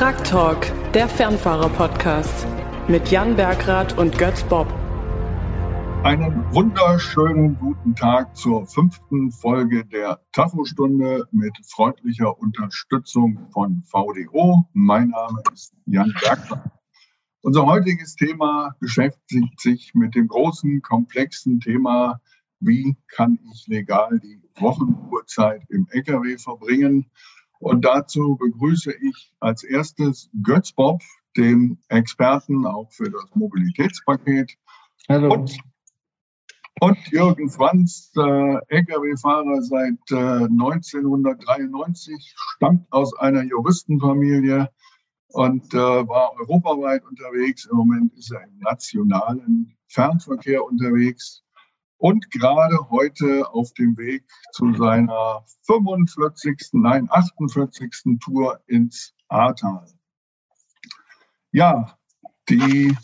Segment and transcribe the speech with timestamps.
[0.00, 2.46] Truck Talk, der Fernfahrer-Podcast
[2.88, 4.66] mit Jan Bergrath und Götz Bob.
[6.04, 14.66] Einen wunderschönen guten Tag zur fünften Folge der Tafostunde mit freundlicher Unterstützung von VDO.
[14.72, 16.70] Mein Name ist Jan Bergrath.
[17.42, 22.22] Unser heutiges Thema beschäftigt sich mit dem großen, komplexen Thema,
[22.58, 27.10] wie kann ich legal die Wochenruhezeit im Lkw verbringen?
[27.60, 31.02] Und dazu begrüße ich als erstes Götz Bob,
[31.36, 34.56] den Experten auch für das Mobilitätspaket.
[35.08, 35.34] Hallo.
[35.34, 35.58] Und,
[36.80, 44.70] und Jürgen Franz, äh, Lkw-Fahrer seit äh, 1993, stammt aus einer Juristenfamilie
[45.28, 47.66] und äh, war europaweit unterwegs.
[47.66, 51.42] Im Moment ist er im nationalen Fernverkehr unterwegs
[52.00, 58.16] und gerade heute auf dem Weg zu seiner 45., nein, 48.
[58.24, 59.86] Tour ins Ahrtal.
[61.52, 61.98] Ja,
[62.48, 62.96] die,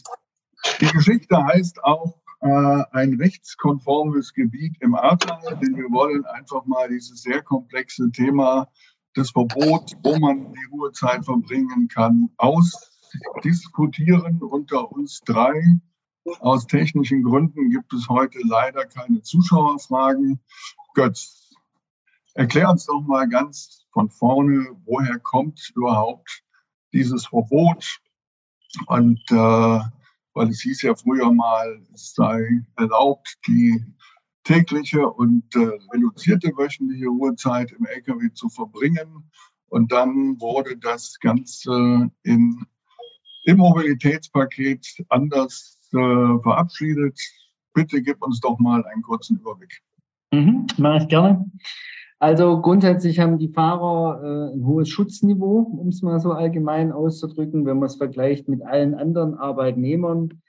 [0.80, 6.88] die Geschichte heißt auch äh, ein rechtskonformes Gebiet im Ahrtal, denn wir wollen einfach mal
[6.88, 8.68] dieses sehr komplexe Thema
[9.14, 15.80] des Verbots, wo man die Ruhezeit verbringen kann, ausdiskutieren unter uns drei.
[16.40, 20.40] Aus technischen Gründen gibt es heute leider keine Zuschauerfragen.
[20.94, 21.54] Götz,
[22.34, 26.42] erklär uns doch mal ganz von vorne, woher kommt überhaupt
[26.92, 28.00] dieses Verbot?
[28.86, 29.80] Und äh,
[30.34, 33.82] weil es hieß ja früher mal, es sei erlaubt, die
[34.44, 39.30] tägliche und äh, reduzierte wöchentliche Ruhezeit im LKW zu verbringen.
[39.68, 42.66] Und dann wurde das Ganze in,
[43.44, 47.18] im Mobilitätspaket anders äh, verabschiedet.
[47.74, 49.80] Bitte gib uns doch mal einen kurzen Überblick.
[50.32, 51.50] Mhm, mache ich gerne.
[52.18, 57.66] Also grundsätzlich haben die Fahrer äh, ein hohes Schutzniveau, um es mal so allgemein auszudrücken,
[57.66, 60.40] wenn man es vergleicht mit allen anderen Arbeitnehmern.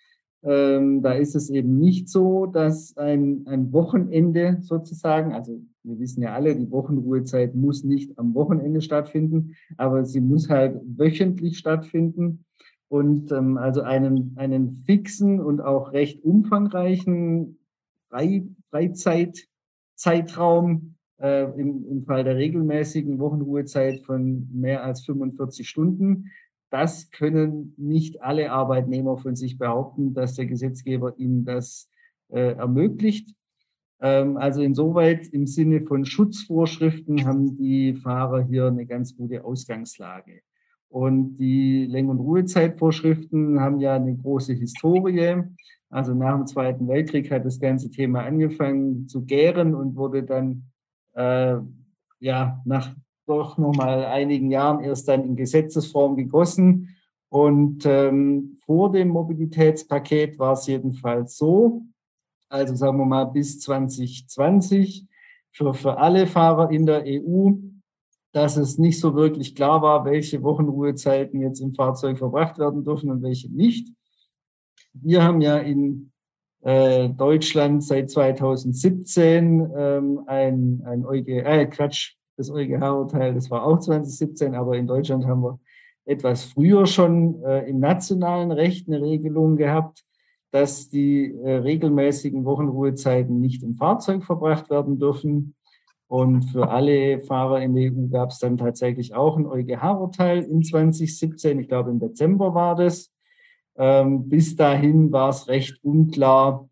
[0.44, 6.22] Ähm, da ist es eben nicht so, dass ein, ein Wochenende sozusagen, also wir wissen
[6.22, 12.46] ja alle, die Wochenruhezeit muss nicht am Wochenende stattfinden, aber sie muss halt wöchentlich stattfinden
[12.90, 17.58] und ähm, also einen, einen fixen und auch recht umfangreichen
[18.10, 26.32] Frei, Freizeitzeitraum äh, im, im Fall der regelmäßigen Wochenruhezeit von mehr als 45 Stunden.
[26.70, 31.90] Das können nicht alle Arbeitnehmer von sich behaupten, dass der Gesetzgeber ihnen das
[32.30, 33.34] äh, ermöglicht.
[34.00, 40.42] Ähm, also insoweit im Sinne von Schutzvorschriften haben die Fahrer hier eine ganz gute Ausgangslage.
[40.90, 45.44] Und die Lenk- und Ruhezeitvorschriften haben ja eine große Historie.
[45.90, 50.64] Also nach dem Zweiten Weltkrieg hat das ganze Thema angefangen zu gären und wurde dann
[51.14, 51.58] äh,
[52.20, 52.94] ja nach
[53.26, 56.96] doch nochmal einigen Jahren erst dann in Gesetzesform gegossen.
[57.30, 61.82] Und ähm, vor dem Mobilitätspaket war es jedenfalls so,
[62.50, 65.06] also sagen wir mal bis 2020,
[65.52, 67.52] für, für alle Fahrer in der EU
[68.38, 73.10] dass es nicht so wirklich klar war, welche Wochenruhezeiten jetzt im Fahrzeug verbracht werden dürfen
[73.10, 73.92] und welche nicht.
[74.94, 76.12] Wir haben ja in
[76.62, 83.80] äh, Deutschland seit 2017 ähm, ein, ein EuG, äh, Quatsch, das EuGH-Urteil, das war auch
[83.80, 85.60] 2017, aber in Deutschland haben wir
[86.06, 90.04] etwas früher schon äh, im nationalen Recht eine Regelung gehabt,
[90.52, 95.56] dass die äh, regelmäßigen Wochenruhezeiten nicht im Fahrzeug verbracht werden dürfen.
[96.08, 100.64] Und für alle Fahrer in der EU gab es dann tatsächlich auch ein EuGH-Urteil in
[100.64, 101.60] 2017.
[101.60, 103.12] Ich glaube, im Dezember war das.
[103.76, 106.68] Ähm, bis dahin war es recht unklar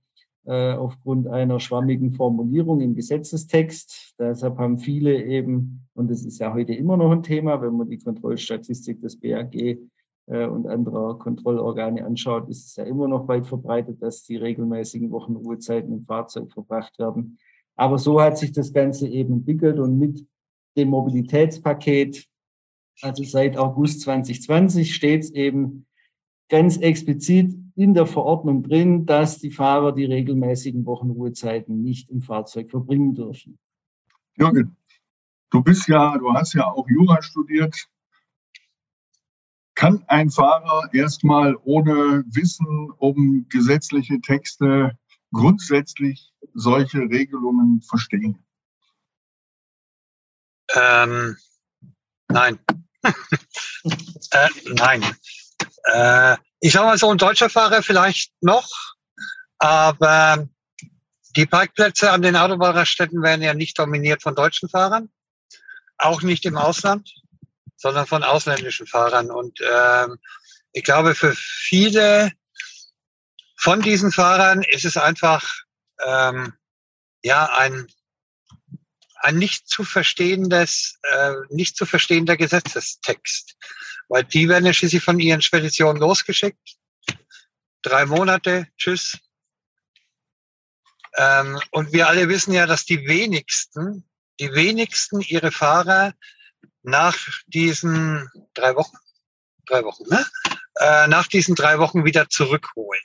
[0.46, 4.16] äh, aufgrund einer schwammigen Formulierung im Gesetzestext.
[4.18, 7.90] Deshalb haben viele eben, und das ist ja heute immer noch ein Thema, wenn man
[7.90, 9.78] die Kontrollstatistik des BAG äh,
[10.48, 15.92] und anderer Kontrollorgane anschaut, ist es ja immer noch weit verbreitet, dass die regelmäßigen Wochenruhezeiten
[15.92, 17.38] im Fahrzeug verbracht werden.
[17.76, 20.26] Aber so hat sich das Ganze eben entwickelt und mit
[20.78, 22.26] dem Mobilitätspaket,
[23.02, 25.86] also seit August 2020, steht es eben
[26.50, 32.70] ganz explizit in der Verordnung drin, dass die Fahrer die regelmäßigen Wochenruhezeiten nicht im Fahrzeug
[32.70, 33.58] verbringen dürfen.
[34.38, 34.78] Jürgen,
[35.50, 37.76] du bist ja, du hast ja auch Jura studiert.
[39.74, 44.98] Kann ein Fahrer erstmal ohne Wissen um gesetzliche Texte
[45.32, 48.46] grundsätzlich solche Regelungen verstehen?
[50.74, 51.38] Ähm,
[52.28, 52.60] nein.
[53.04, 55.04] äh, nein.
[55.84, 58.68] Äh, ich sage mal so, ein deutscher Fahrer vielleicht noch,
[59.60, 60.48] aber
[61.36, 65.10] die Parkplätze an den Autobahnraststätten werden ja nicht dominiert von deutschen Fahrern,
[65.98, 67.14] auch nicht im Ausland.
[67.78, 69.30] sondern von ausländischen Fahrern.
[69.30, 70.18] Und ähm,
[70.72, 72.32] ich glaube, für viele
[73.66, 75.44] von diesen Fahrern ist es einfach
[76.06, 76.54] ähm,
[77.24, 77.88] ja ein
[79.22, 83.58] ein nicht zu verstehendes, äh, nicht zu verstehender Gesetzestext,
[84.08, 86.76] weil die werden ja schließlich von ihren Speditionen losgeschickt.
[87.82, 89.18] Drei Monate, tschüss.
[91.18, 94.08] Ähm, und wir alle wissen ja, dass die wenigsten,
[94.40, 96.14] die wenigsten ihre Fahrer
[96.84, 97.18] nach
[97.48, 98.98] diesen drei Wochen,
[99.66, 100.24] drei Wochen, ne?
[100.76, 103.02] Äh, nach diesen drei Wochen wieder zurückholen.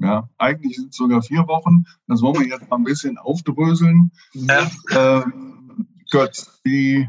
[0.00, 1.84] Ja, eigentlich sind es sogar vier Wochen.
[2.06, 4.12] Das wollen wir jetzt mal ein bisschen aufdröseln.
[4.32, 4.70] Ja.
[4.90, 7.08] Ähm, Götz, die,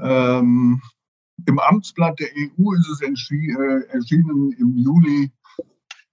[0.00, 0.80] ähm,
[1.46, 5.32] im Amtsblatt der EU ist es äh, erschienen im Juli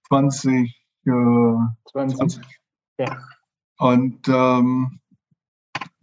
[0.08, 0.80] 2020.
[1.06, 1.10] Äh,
[1.90, 2.16] 20.
[2.16, 2.44] 20.
[2.98, 3.26] Ja.
[3.78, 5.00] Und ähm,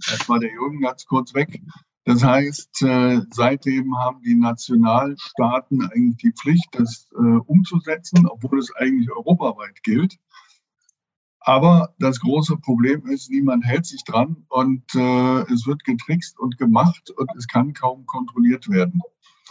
[0.09, 1.61] das war der Jürgen ganz kurz weg.
[2.03, 8.74] Das heißt, äh, seitdem haben die Nationalstaaten eigentlich die Pflicht, das äh, umzusetzen, obwohl es
[8.75, 10.18] eigentlich europaweit gilt.
[11.42, 16.57] Aber das große Problem ist, niemand hält sich dran und äh, es wird getrickst und
[16.57, 19.01] gemacht und es kann kaum kontrolliert werden.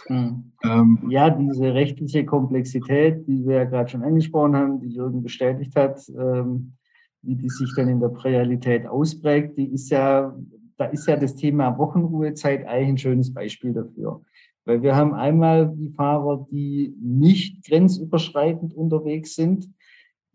[0.07, 0.51] Hm.
[0.63, 5.75] Ähm, ja, diese rechtliche Komplexität, die wir ja gerade schon angesprochen haben, die Jürgen bestätigt
[5.75, 6.73] hat, ähm,
[7.21, 10.35] wie die sich dann in der Realität ausprägt, die ist ja
[10.81, 14.23] da ist ja das Thema Wochenruhezeit eigentlich ein schönes Beispiel dafür.
[14.65, 19.69] Weil wir haben einmal die Fahrer, die nicht grenzüberschreitend unterwegs sind,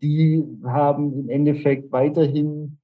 [0.01, 2.77] die haben im Endeffekt weiterhin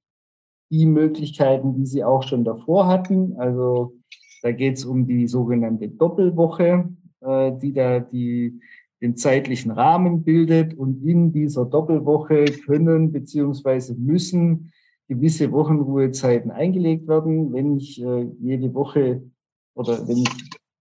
[0.70, 3.34] die Möglichkeiten, die sie auch schon davor hatten.
[3.38, 3.94] Also
[4.42, 6.90] da geht es um die sogenannte Doppelwoche,
[7.22, 8.60] äh, die da die,
[9.00, 10.74] den zeitlichen Rahmen bildet.
[10.74, 14.70] Und in dieser Doppelwoche können beziehungsweise müssen
[15.08, 17.52] gewisse Wochenruhezeiten eingelegt werden.
[17.52, 19.22] Wenn ich äh, jede Woche
[19.74, 20.28] oder wenn ich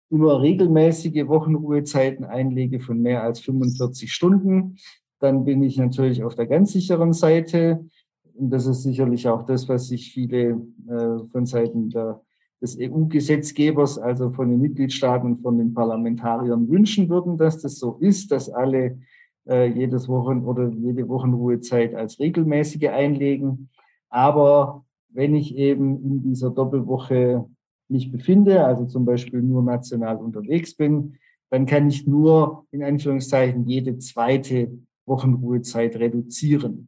[0.09, 4.77] immer regelmäßige Wochenruhezeiten einlege von mehr als 45 Stunden,
[5.19, 7.85] dann bin ich natürlich auf der ganz sicheren Seite.
[8.33, 12.21] Und das ist sicherlich auch das, was sich viele äh, von Seiten der,
[12.61, 17.97] des EU-Gesetzgebers, also von den Mitgliedstaaten und von den Parlamentariern wünschen würden, dass das so
[17.99, 18.99] ist, dass alle
[19.47, 23.69] äh, jedes Wochen oder jede Wochenruhezeit als regelmäßige einlegen.
[24.15, 27.49] Aber wenn ich eben in dieser Doppelwoche
[27.89, 31.17] mich befinde, also zum Beispiel nur national unterwegs bin,
[31.49, 34.71] dann kann ich nur in Anführungszeichen jede zweite
[35.05, 36.87] Wochenruhezeit reduzieren.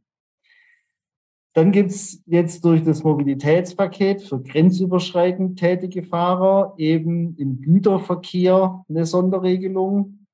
[1.52, 9.04] Dann gibt es jetzt durch das Mobilitätspaket für grenzüberschreitend tätige Fahrer eben im Güterverkehr eine
[9.04, 10.26] Sonderregelung.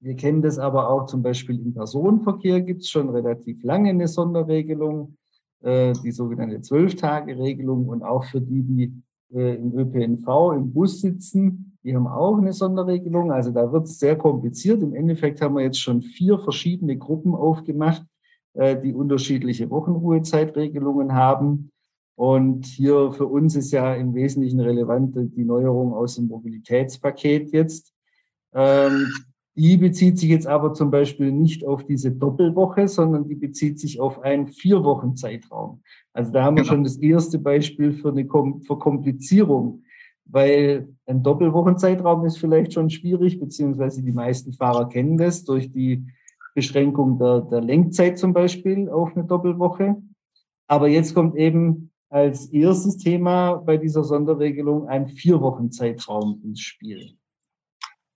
[0.00, 4.08] Wir kennen das aber auch zum Beispiel im Personenverkehr gibt es schon relativ lange eine
[4.08, 5.16] Sonderregelung.
[5.64, 9.02] Äh, die sogenannte Zwölf-Tage-Regelung und auch für die, die
[9.34, 13.32] äh, im ÖPNV im Bus sitzen, die haben auch eine Sonderregelung.
[13.32, 14.82] Also da wird es sehr kompliziert.
[14.82, 18.04] Im Endeffekt haben wir jetzt schon vier verschiedene Gruppen aufgemacht,
[18.52, 21.70] äh, die unterschiedliche Wochenruhezeitregelungen haben.
[22.14, 27.94] Und hier für uns ist ja im Wesentlichen relevant die Neuerung aus dem Mobilitätspaket jetzt.
[28.52, 29.06] Ähm,
[29.56, 34.00] die bezieht sich jetzt aber zum Beispiel nicht auf diese Doppelwoche, sondern die bezieht sich
[34.00, 35.82] auf einen vier Wochen Zeitraum.
[36.12, 36.74] Also da haben wir genau.
[36.74, 39.82] schon das erste Beispiel für eine Verkomplizierung,
[40.24, 46.04] weil ein Doppelwochenzeitraum ist vielleicht schon schwierig, beziehungsweise die meisten Fahrer kennen das durch die
[46.54, 49.96] Beschränkung der, der Lenkzeit zum Beispiel auf eine Doppelwoche.
[50.66, 56.60] Aber jetzt kommt eben als erstes Thema bei dieser Sonderregelung ein vier Wochen Zeitraum ins
[56.60, 57.16] Spiel.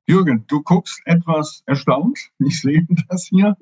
[0.09, 2.19] Jürgen, du guckst etwas erstaunt.
[2.39, 3.57] Ich sehe das hier.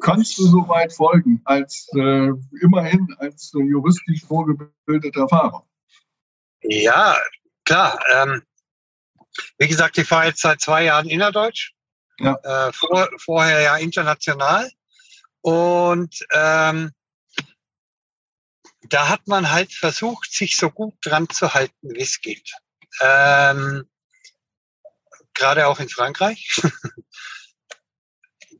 [0.00, 2.30] Kannst du so weit folgen, als äh,
[2.60, 5.64] immerhin als äh, juristisch vorgebildeter Fahrer?
[6.62, 7.16] Ja,
[7.64, 8.00] klar.
[8.12, 8.42] Ähm,
[9.58, 11.72] wie gesagt, ich fahre jetzt seit zwei Jahren innerdeutsch.
[12.18, 12.34] Ja.
[12.42, 14.70] Äh, vor, vorher ja international.
[15.42, 16.90] Und ähm,
[18.88, 22.50] da hat man halt versucht, sich so gut dran zu halten, wie es geht.
[23.00, 23.86] Ähm,
[25.36, 26.60] gerade auch in Frankreich.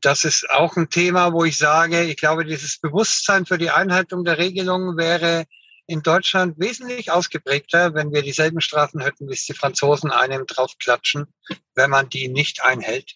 [0.01, 4.23] Das ist auch ein Thema, wo ich sage, ich glaube, dieses Bewusstsein für die Einhaltung
[4.23, 5.47] der Regelungen wäre
[5.87, 11.33] in Deutschland wesentlich ausgeprägter, wenn wir dieselben Strafen hätten, wie es die Franzosen einem draufklatschen,
[11.75, 13.15] wenn man die nicht einhält.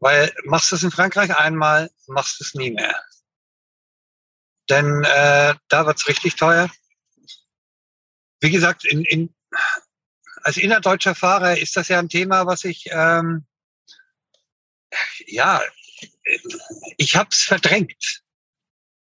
[0.00, 3.00] Weil machst du es in Frankreich einmal, machst du es nie mehr.
[4.68, 6.70] Denn äh, da wird's richtig teuer.
[8.40, 9.34] Wie gesagt, in, in,
[10.42, 13.46] als innerdeutscher Fahrer ist das ja ein Thema, was ich, ähm,
[15.26, 15.60] ja,
[16.96, 18.22] ich habe es verdrängt.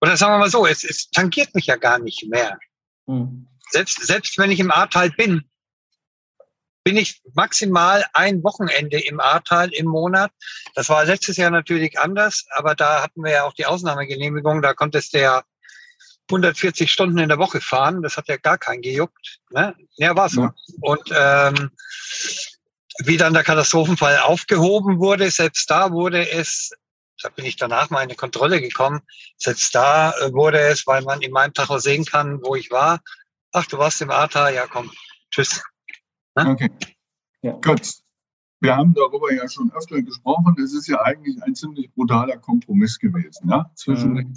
[0.01, 2.59] Oder sagen wir mal so, es, es tangiert mich ja gar nicht mehr.
[3.05, 3.47] Mhm.
[3.69, 5.49] Selbst, selbst wenn ich im Ahrtal bin,
[6.83, 10.31] bin ich maximal ein Wochenende im Ahrtal im Monat.
[10.75, 14.61] Das war letztes Jahr natürlich anders, aber da hatten wir ja auch die Ausnahmegenehmigung.
[14.61, 15.43] Da konntest du ja
[16.29, 18.01] 140 Stunden in der Woche fahren.
[18.01, 19.39] Das hat ja gar keinen gejuckt.
[19.51, 19.75] Ne?
[19.95, 20.41] Ja, war so.
[20.41, 20.55] Ja.
[20.81, 21.71] Und ähm,
[22.99, 26.71] wie dann der Katastrophenfall aufgehoben wurde, selbst da wurde es,
[27.21, 29.01] da bin ich danach mal in eine Kontrolle gekommen,
[29.37, 33.01] selbst da äh, wurde es, weil man in meinem Tacho sehen kann, wo ich war.
[33.51, 34.91] Ach, du warst im Ahrtal, ja komm,
[35.31, 35.63] tschüss.
[36.35, 36.49] Ne?
[36.49, 36.69] Okay.
[37.41, 37.53] Ja.
[37.53, 38.03] Gut.
[38.59, 40.55] Wir haben darüber ja schon öfter gesprochen.
[40.63, 44.33] Es ist ja eigentlich ein ziemlich brutaler Kompromiss gewesen, ja, zwischen mhm.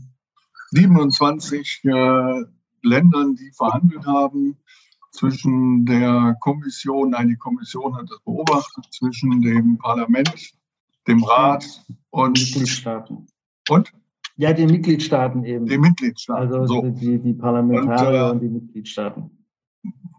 [0.70, 2.44] 27 äh,
[2.82, 4.56] Ländern, die verhandelt haben,
[5.10, 10.52] zwischen der Kommission, nein, die Kommission hat das beobachtet, zwischen dem Parlament,
[11.06, 11.64] dem Rat
[12.10, 13.26] und Mitgliedstaaten.
[13.68, 13.92] Und?
[14.36, 15.66] Ja, den Mitgliedstaaten eben.
[15.66, 16.52] Die Mitgliedstaaten.
[16.52, 16.82] Also so.
[16.82, 19.30] die, die Parlamentarier und, äh, und die Mitgliedstaaten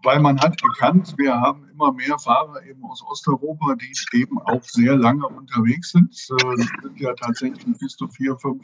[0.03, 4.63] weil man hat erkannt, wir haben immer mehr Fahrer eben aus Osteuropa, die eben auch
[4.63, 6.15] sehr lange unterwegs sind.
[6.29, 8.63] Äh, das sind ja tatsächlich bis zu vier, fünf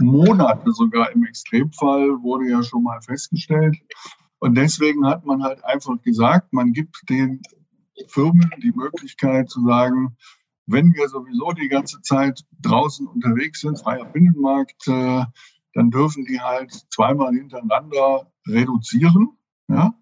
[0.00, 3.76] Monate sogar im Extremfall, wurde ja schon mal festgestellt.
[4.38, 7.40] Und deswegen hat man halt einfach gesagt, man gibt den
[8.08, 10.16] Firmen die Möglichkeit zu sagen,
[10.66, 15.24] wenn wir sowieso die ganze Zeit draußen unterwegs sind, freier Binnenmarkt, äh,
[15.74, 19.30] dann dürfen die halt zweimal hintereinander reduzieren.
[19.68, 19.94] Ja?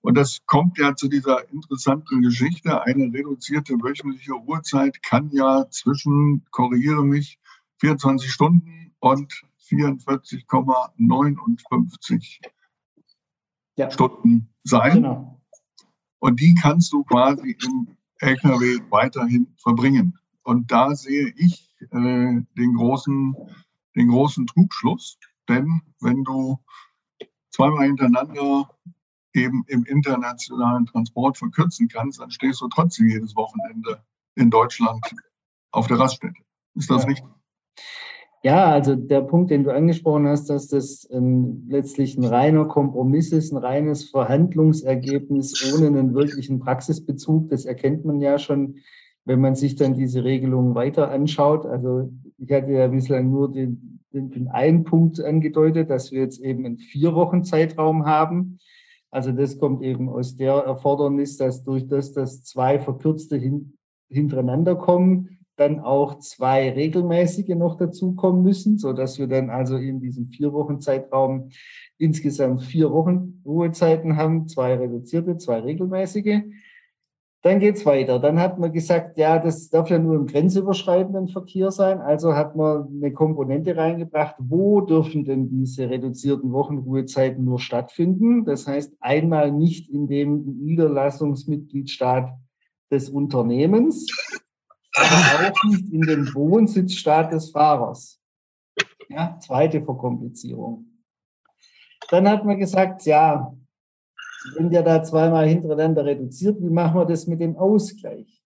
[0.00, 2.82] Und das kommt ja zu dieser interessanten Geschichte.
[2.82, 7.38] Eine reduzierte wöchentliche Ruhezeit kann ja zwischen, korrigiere mich,
[7.80, 12.40] 24 Stunden und 44,59
[13.76, 13.90] ja.
[13.90, 14.94] Stunden sein.
[14.94, 15.42] Genau.
[16.18, 20.18] Und die kannst du quasi im LKW weiterhin verbringen.
[20.42, 23.36] Und da sehe ich äh, den, großen,
[23.94, 25.18] den großen Trugschluss.
[25.48, 26.58] Denn wenn du
[27.50, 28.68] zweimal hintereinander
[29.34, 34.02] eben im internationalen Transport verkürzen kannst, dann stehst du trotzdem jedes Wochenende
[34.34, 35.04] in Deutschland
[35.70, 36.42] auf der Raststätte.
[36.74, 37.08] Ist das ja.
[37.08, 37.28] richtig?
[38.44, 43.32] Ja, also der Punkt, den du angesprochen hast, dass das ähm, letztlich ein reiner Kompromiss
[43.32, 48.76] ist, ein reines Verhandlungsergebnis ohne einen wirklichen Praxisbezug, das erkennt man ja schon,
[49.24, 51.66] wenn man sich dann diese Regelungen weiter anschaut.
[51.66, 56.40] Also ich hatte ja bislang nur den, den, den einen Punkt angedeutet, dass wir jetzt
[56.40, 58.58] eben einen vier Wochen Zeitraum haben.
[59.10, 63.74] Also das kommt eben aus der Erfordernis, dass durch das, dass zwei verkürzte hin,
[64.08, 70.00] hintereinander kommen, dann auch zwei regelmäßige noch dazukommen müssen, so dass wir dann also in
[70.00, 71.50] diesem vier Wochen Zeitraum
[71.98, 76.42] insgesamt vier Wochen Ruhezeiten haben, zwei reduzierte, zwei regelmäßige.
[77.42, 78.18] Dann geht's weiter.
[78.18, 82.00] Dann hat man gesagt, ja, das darf ja nur im grenzüberschreitenden Verkehr sein.
[82.00, 88.44] Also hat man eine Komponente reingebracht, wo dürfen denn diese reduzierten Wochenruhezeiten nur stattfinden?
[88.44, 92.30] Das heißt, einmal nicht in dem Niederlassungsmitgliedstaat
[92.90, 94.06] des Unternehmens,
[94.98, 98.20] aber auch nicht in dem Wohnsitzstaat des Fahrers.
[99.08, 100.84] Ja, zweite Verkomplizierung.
[102.10, 103.54] Dann hat man gesagt, ja,
[104.56, 108.38] wenn der da zweimal hintereinander reduziert, wie machen wir das mit dem Ausgleich?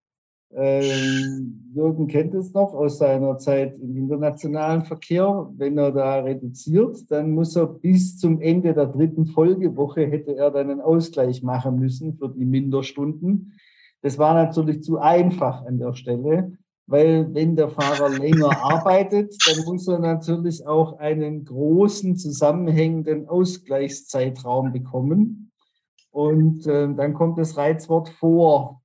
[0.54, 5.50] Ähm, Jürgen kennt es noch aus seiner Zeit im internationalen Verkehr.
[5.56, 10.50] Wenn er da reduziert, dann muss er bis zum Ende der dritten Folgewoche hätte er
[10.50, 13.54] dann einen Ausgleich machen müssen für die Minderstunden.
[14.02, 19.64] Das war natürlich zu einfach an der Stelle, weil wenn der Fahrer länger arbeitet, dann
[19.64, 25.52] muss er natürlich auch einen großen zusammenhängenden Ausgleichszeitraum bekommen.
[26.10, 28.82] Und äh, dann kommt das Reizwort vor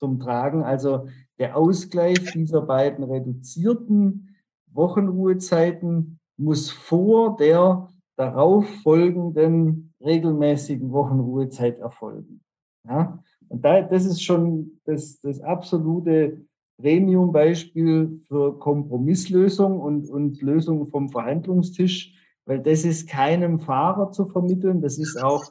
[0.00, 0.64] zum Tragen.
[0.64, 1.06] Also
[1.38, 4.36] der Ausgleich dieser beiden reduzierten
[4.72, 12.40] Wochenruhezeiten muss vor der darauf folgenden regelmäßigen Wochenruhezeit erfolgen.
[12.84, 13.22] Ja?
[13.48, 16.42] Und da, das ist schon das, das absolute
[16.80, 22.14] Premium-Beispiel für Kompromisslösung und, und Lösung vom Verhandlungstisch,
[22.46, 25.44] weil das ist keinem Fahrer zu vermitteln, das ist auch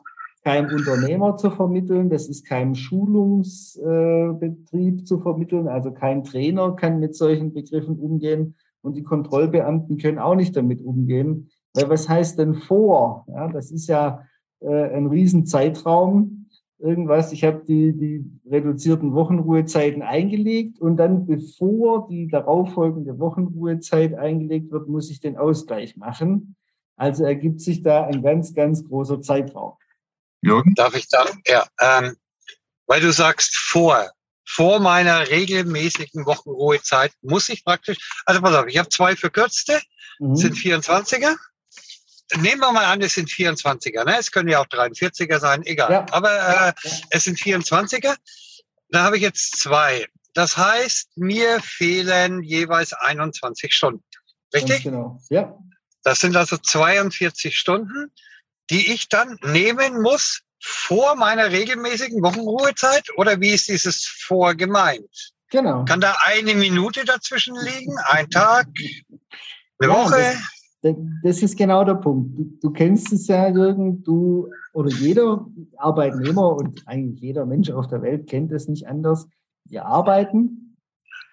[0.43, 7.13] keinem Unternehmer zu vermitteln, das ist keinem Schulungsbetrieb zu vermitteln, also kein Trainer kann mit
[7.15, 11.49] solchen Begriffen umgehen und die Kontrollbeamten können auch nicht damit umgehen.
[11.73, 13.25] Weil was heißt denn vor?
[13.27, 14.21] Ja, das ist ja
[14.61, 16.36] äh, ein Riesenzeitraum.
[16.79, 24.71] Irgendwas, ich habe die, die reduzierten Wochenruhezeiten eingelegt und dann, bevor die darauffolgende Wochenruhezeit eingelegt
[24.71, 26.55] wird, muss ich den Ausgleich machen.
[26.95, 29.73] Also ergibt sich da ein ganz, ganz großer Zeitraum.
[30.41, 30.73] Jürgen?
[30.75, 31.25] Darf ich da?
[31.47, 32.15] Ja, ähm,
[32.85, 34.11] weil du sagst vor.
[34.49, 39.81] Vor meiner regelmäßigen Wochenruhezeit muss ich praktisch, also pass auf, ich habe zwei verkürzte,
[40.19, 40.35] mhm.
[40.35, 41.35] sind 24er.
[42.35, 44.05] Nehmen wir mal an, es sind 24er.
[44.05, 44.17] Ne?
[44.19, 45.91] Es können ja auch 43er sein, egal.
[45.91, 46.05] Ja.
[46.11, 46.73] Aber äh,
[47.09, 48.15] es sind 24er.
[48.89, 50.07] Da habe ich jetzt zwei.
[50.33, 54.03] Das heißt, mir fehlen jeweils 21 Stunden.
[54.53, 54.69] Richtig?
[54.69, 55.19] Ganz genau.
[55.29, 55.57] Ja.
[56.03, 58.11] Das sind also 42 Stunden,
[58.69, 63.09] die ich dann nehmen muss vor meiner regelmäßigen Wochenruhezeit?
[63.15, 65.31] Oder wie ist dieses vor gemeint?
[65.49, 65.85] Genau.
[65.85, 67.97] Kann da eine Minute dazwischen liegen?
[68.05, 68.67] Ein Tag?
[69.79, 70.17] Eine ja, Woche?
[70.17, 70.35] Das,
[70.81, 72.37] das, ist genau der Punkt.
[72.37, 75.45] Du, du kennst es ja, Jürgen, du oder jeder
[75.77, 79.27] Arbeitnehmer und eigentlich jeder Mensch auf der Welt kennt es nicht anders.
[79.65, 80.75] Wir arbeiten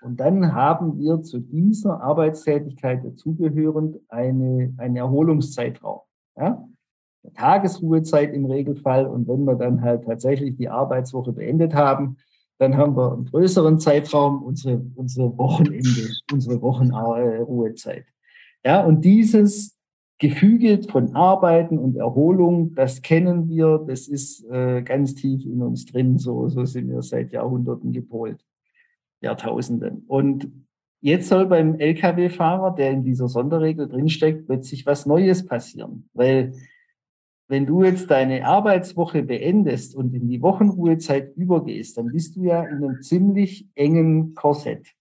[0.02, 6.00] und dann haben wir zu dieser Arbeitstätigkeit dazugehörend eine, einen Erholungszeitraum.
[6.36, 6.62] Ja?
[7.34, 9.06] Tagesruhezeit im Regelfall.
[9.06, 12.18] Und wenn wir dann halt tatsächlich die Arbeitswoche beendet haben,
[12.58, 18.04] dann haben wir einen größeren Zeitraum, unsere, unsere Wochenende, unsere Wochenruhezeit.
[18.64, 19.78] Ja, und dieses
[20.18, 25.86] Gefüge von Arbeiten und Erholung, das kennen wir, das ist äh, ganz tief in uns
[25.86, 28.44] drin, so, so sind wir seit Jahrhunderten gepolt,
[29.20, 30.04] Jahrtausenden.
[30.06, 30.50] Und
[31.00, 36.54] jetzt soll beim Lkw-Fahrer, der in dieser Sonderregel drinsteckt, plötzlich was Neues passieren, weil
[37.48, 42.62] wenn du jetzt deine Arbeitswoche beendest und in die Wochenruhezeit übergehst, dann bist du ja
[42.62, 44.94] in einem ziemlich engen Korsett.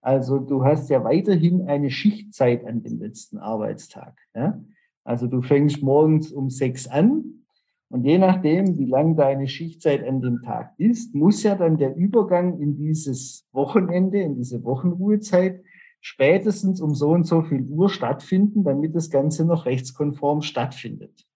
[0.00, 4.18] Also du hast ja weiterhin eine Schichtzeit an dem letzten Arbeitstag.
[4.34, 4.62] Ja?
[5.04, 7.44] Also du fängst morgens um sechs an
[7.88, 11.96] und je nachdem, wie lang deine Schichtzeit an dem Tag ist, muss ja dann der
[11.96, 15.62] Übergang in dieses Wochenende, in diese Wochenruhezeit
[16.00, 21.26] spätestens um so und so viel Uhr stattfinden, damit das Ganze noch rechtskonform stattfindet.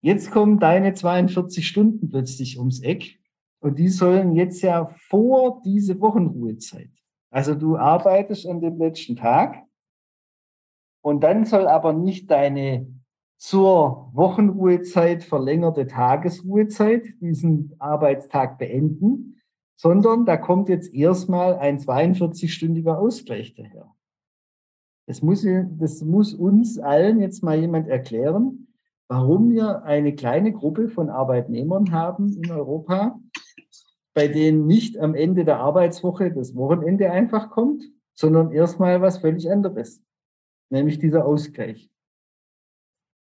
[0.00, 3.18] Jetzt kommen deine 42 Stunden plötzlich ums Eck
[3.60, 6.90] und die sollen jetzt ja vor diese Wochenruhezeit.
[7.36, 9.62] Also du arbeitest an dem letzten Tag
[11.02, 12.86] und dann soll aber nicht deine
[13.36, 19.42] zur Wochenruhezeit verlängerte Tagesruhezeit diesen Arbeitstag beenden,
[19.78, 23.94] sondern da kommt jetzt erstmal ein 42-stündiger Ausgleich daher.
[25.06, 25.46] Das muss,
[25.78, 28.68] das muss uns allen jetzt mal jemand erklären,
[29.08, 33.20] warum wir eine kleine Gruppe von Arbeitnehmern haben in Europa,
[34.16, 39.50] bei denen nicht am Ende der Arbeitswoche das Wochenende einfach kommt, sondern erstmal was völlig
[39.50, 40.02] anderes,
[40.70, 41.90] nämlich dieser Ausgleich.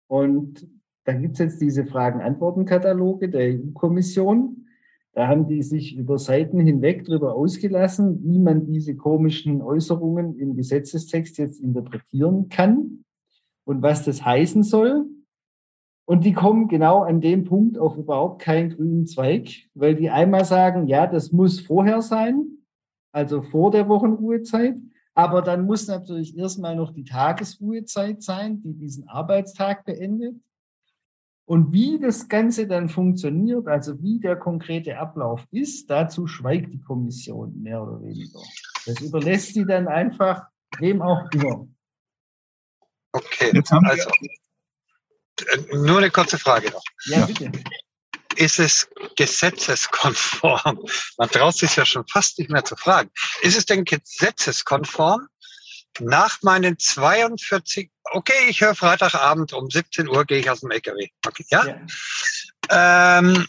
[0.06, 0.64] Und
[1.02, 4.68] da gibt es jetzt diese Fragen-Antworten-Kataloge der EU-Kommission.
[5.12, 10.54] Da haben die sich über Seiten hinweg darüber ausgelassen, wie man diese komischen Äußerungen im
[10.54, 13.04] Gesetzestext jetzt interpretieren kann
[13.64, 15.06] und was das heißen soll.
[16.06, 20.44] Und die kommen genau an dem Punkt auf überhaupt keinen grünen Zweig, weil die einmal
[20.44, 22.46] sagen, ja, das muss vorher sein,
[23.12, 24.76] also vor der Wochenruhezeit.
[25.14, 30.36] Aber dann muss natürlich erstmal noch die Tagesruhezeit sein, die diesen Arbeitstag beendet.
[31.44, 36.82] Und wie das Ganze dann funktioniert, also wie der konkrete Ablauf ist, dazu schweigt die
[36.82, 38.40] Kommission mehr oder weniger.
[38.84, 40.46] Das überlässt sie dann einfach
[40.78, 41.66] wem auch immer.
[43.12, 44.10] Okay, Jetzt haben also
[45.72, 46.84] nur eine kurze Frage noch.
[47.06, 47.52] Ja, bitte.
[48.36, 50.84] Ist es gesetzeskonform?
[51.16, 53.10] Man traut sich ja schon fast nicht mehr zu fragen.
[53.40, 55.26] Ist es denn gesetzeskonform,
[56.00, 61.08] nach meinen 42, okay, ich höre Freitagabend um 17 Uhr gehe ich aus dem LKW.
[61.26, 61.66] Okay, ja?
[61.66, 63.18] ja.
[63.18, 63.46] Ähm,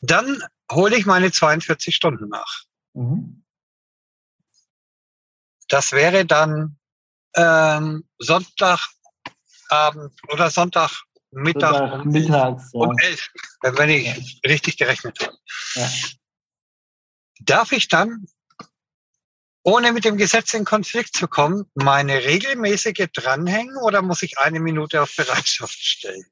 [0.00, 2.62] dann hole ich meine 42 Stunden nach.
[2.94, 3.44] Mhm.
[5.68, 6.78] Das wäre dann
[7.34, 8.88] ähm, Sonntag
[9.70, 12.80] Abend oder Sonntag Mittag um, mittags, ja.
[12.80, 13.30] um elf,
[13.62, 15.36] wenn ich richtig gerechnet habe.
[15.74, 15.88] Ja.
[17.42, 18.26] Darf ich dann,
[19.62, 24.58] ohne mit dem Gesetz in Konflikt zu kommen, meine regelmäßige dranhängen oder muss ich eine
[24.58, 26.24] Minute auf Bereitschaft stellen?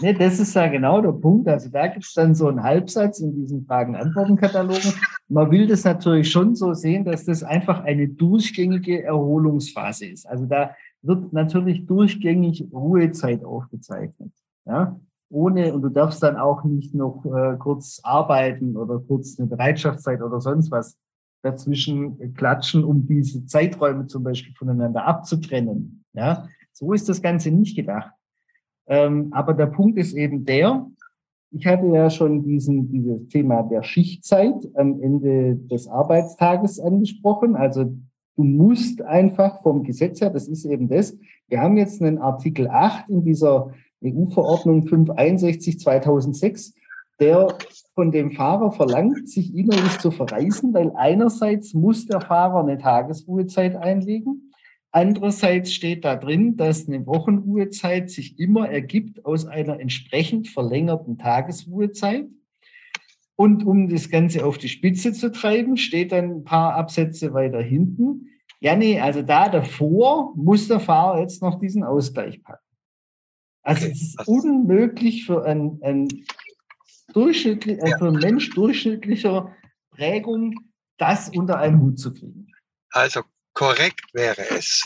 [0.00, 1.46] Nee, das ist ja genau der Punkt.
[1.48, 4.94] Also da gibt es dann so einen Halbsatz in diesen Fragen-Antworten-Katalogen.
[5.28, 10.26] Man will das natürlich schon so sehen, dass das einfach eine durchgängige Erholungsphase ist.
[10.26, 10.74] Also da
[11.06, 14.32] wird natürlich durchgängig Ruhezeit aufgezeichnet.
[14.66, 14.98] Ja?
[15.30, 20.22] Ohne, und du darfst dann auch nicht noch äh, kurz arbeiten oder kurz eine Bereitschaftszeit
[20.22, 20.98] oder sonst was
[21.42, 26.04] dazwischen klatschen, um diese Zeiträume zum Beispiel voneinander abzutrennen.
[26.14, 26.48] Ja?
[26.72, 28.12] So ist das Ganze nicht gedacht.
[28.86, 30.86] Ähm, aber der Punkt ist eben der,
[31.50, 37.54] ich hatte ja schon diesen, dieses Thema der Schichtzeit am Ende des Arbeitstages angesprochen.
[37.54, 37.94] Also
[38.36, 41.16] Du musst einfach vom Gesetz her, das ist eben das,
[41.48, 43.72] wir haben jetzt einen Artikel 8 in dieser
[44.04, 46.74] EU-Verordnung 561 2006,
[47.20, 47.48] der
[47.94, 53.76] von dem Fahrer verlangt, sich innerlich zu verreisen, weil einerseits muss der Fahrer eine Tagesruhezeit
[53.76, 54.50] einlegen,
[54.96, 62.28] Andererseits steht da drin, dass eine Wochenruhezeit sich immer ergibt aus einer entsprechend verlängerten Tagesruhezeit.
[63.36, 67.60] Und um das Ganze auf die Spitze zu treiben, steht dann ein paar Absätze weiter
[67.60, 68.28] hinten.
[68.60, 72.64] Ja, nee, also da davor muss der Fahrer jetzt noch diesen Ausgleich packen.
[73.62, 76.26] Also es ist unmöglich für einen, einen,
[77.12, 79.54] durchschnittlich, äh, für einen Mensch durchschnittlicher
[79.90, 80.54] Prägung,
[80.98, 82.46] das unter einen Hut zu kriegen.
[82.90, 83.22] Also
[83.54, 84.82] korrekt wäre es.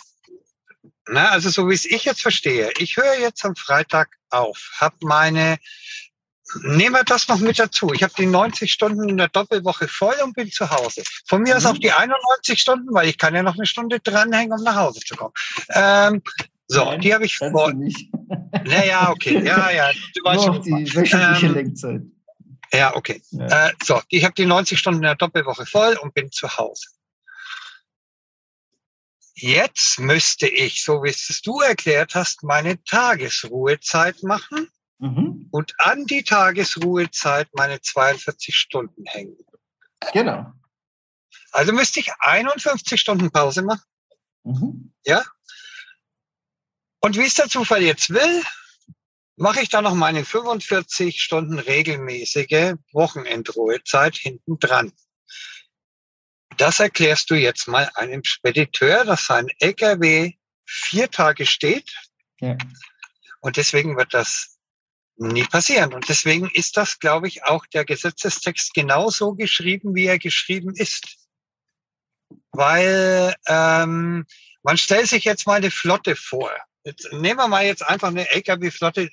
[1.06, 4.96] Na, also so wie es ich jetzt verstehe, ich höre jetzt am Freitag auf, habe
[5.02, 5.56] meine,
[6.62, 10.14] nehmen wir das noch mit dazu, ich habe die 90 Stunden in der Doppelwoche voll
[10.22, 11.02] und bin zu Hause.
[11.26, 11.58] Von mir mhm.
[11.58, 14.76] aus auch die 91 Stunden, weil ich kann ja noch eine Stunde dranhängen, um nach
[14.76, 15.34] Hause zu kommen.
[15.70, 16.22] Ähm,
[16.66, 17.72] so, Nein, die habe ich vor.
[18.64, 19.90] Naja, okay, ja, ja.
[20.14, 20.62] Du weißt schon.
[20.62, 22.00] Die wöchentliche ähm, Lenkzeit.
[22.72, 23.22] Ja, okay.
[23.30, 23.68] Ja.
[23.68, 26.88] Äh, so, ich habe die 90 Stunden in der Doppelwoche voll und bin zu Hause.
[29.34, 35.48] Jetzt müsste ich, so wie es du erklärt hast, meine Tagesruhezeit machen mhm.
[35.50, 39.36] und an die Tagesruhezeit meine 42 Stunden hängen.
[40.12, 40.52] Genau.
[41.52, 43.82] Also müsste ich 51 Stunden Pause machen.
[44.44, 44.92] Mhm.
[45.04, 45.24] Ja.
[47.00, 48.42] Und wie es der Zufall jetzt will,
[49.36, 54.92] mache ich da noch meine 45 Stunden regelmäßige Wochenendruhezeit hinten dran.
[56.56, 60.32] Das erklärst du jetzt mal einem Spediteur, dass sein LKW
[60.66, 61.94] vier Tage steht.
[62.40, 62.56] Ja.
[63.40, 64.57] Und deswegen wird das
[65.18, 65.92] nie passieren.
[65.92, 71.16] Und deswegen ist das, glaube ich, auch der Gesetzestext genauso geschrieben, wie er geschrieben ist.
[72.52, 74.26] Weil ähm,
[74.62, 76.50] man stellt sich jetzt mal eine Flotte vor.
[76.84, 79.10] Jetzt nehmen wir mal jetzt einfach eine LKW-Flotte,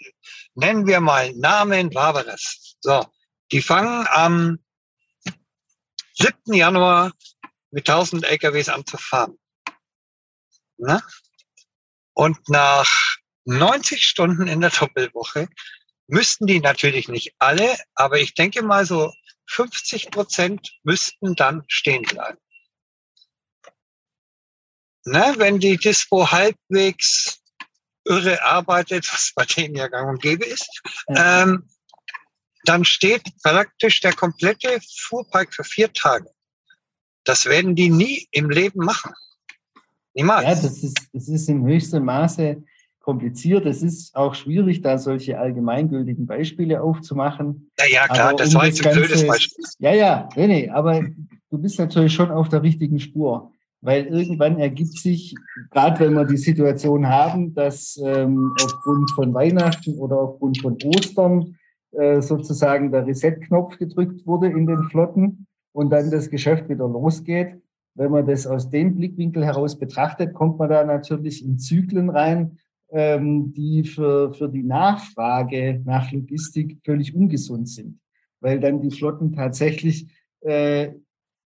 [0.54, 2.78] nennen wir mal Namen Barbares.
[2.80, 3.06] So,
[3.52, 4.60] die fangen am
[6.13, 6.54] 7.
[6.54, 7.12] Januar
[7.72, 9.38] mit 1000 LKWs anzufahren.
[10.78, 11.02] Na?
[12.13, 12.89] Und nach
[13.46, 15.48] 90 Stunden in der Doppelwoche
[16.08, 19.12] müssten die natürlich nicht alle, aber ich denke mal so
[19.48, 22.39] 50 Prozent müssten dann stehen bleiben.
[25.06, 27.39] Ne, wenn die Dispo halbwegs
[28.06, 31.44] irre arbeitet, was bei denen ja gang und gäbe ist, ja.
[31.44, 31.70] ähm,
[32.63, 36.32] dann steht praktisch der komplette Fuhrpark für vier Tage.
[37.24, 39.13] Das werden die nie im Leben machen.
[40.13, 40.46] Niemals.
[40.46, 42.63] Ja, das ist, das ist im höchsten Maße
[43.06, 43.65] kompliziert.
[43.65, 47.72] Es ist auch schwierig, da solche allgemeingültigen Beispiele aufzumachen.
[47.80, 49.63] Ja, ja, klar, aber das um war jetzt ein blödes Beispiel.
[49.80, 51.02] Ja, ja, nee, nee, aber
[51.50, 55.36] du bist natürlich schon auf der richtigen Spur, weil irgendwann ergibt sich,
[55.72, 61.56] gerade wenn wir die Situation haben, dass ähm, aufgrund von Weihnachten oder aufgrund von Ostern
[61.91, 67.62] äh, sozusagen der Reset-Knopf gedrückt wurde in den Flotten, und dann das Geschäft wieder losgeht.
[67.96, 72.60] Wenn man das aus dem Blickwinkel heraus betrachtet, kommt man da natürlich in Zyklen rein,
[72.91, 78.00] ähm, die für, für die Nachfrage nach Logistik völlig ungesund sind,
[78.41, 80.08] weil dann die Flotten tatsächlich
[80.41, 80.91] äh,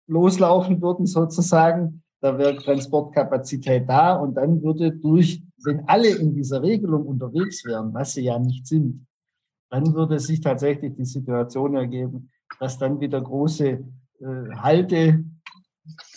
[0.06, 2.02] loslaufen würden sozusagen.
[2.20, 7.92] Da wäre Transportkapazität da und dann würde durch, wenn alle in dieser Regelung unterwegs wären,
[7.92, 9.06] was sie ja nicht sind,
[9.70, 13.84] dann würde sich tatsächlich die Situation ergeben, dass dann wieder große äh,
[14.54, 15.24] halte,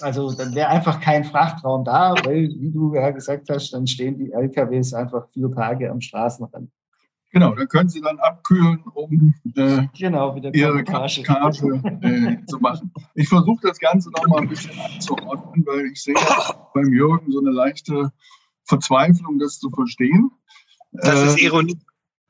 [0.01, 4.17] also dann wäre einfach kein Frachtraum da, weil, wie du ja gesagt hast, dann stehen
[4.17, 6.69] die LKWs einfach vier Tage am Straßenrand.
[7.31, 12.93] Genau, dann können sie dann abkühlen, um äh, genau, ihre Karsche äh, zu machen.
[13.13, 16.15] Ich versuche das Ganze noch mal ein bisschen anzuordnen, weil ich sehe
[16.73, 18.11] beim Jürgen so eine leichte
[18.63, 20.31] Verzweiflung, das zu verstehen.
[20.93, 21.77] Das ist äh, Ironie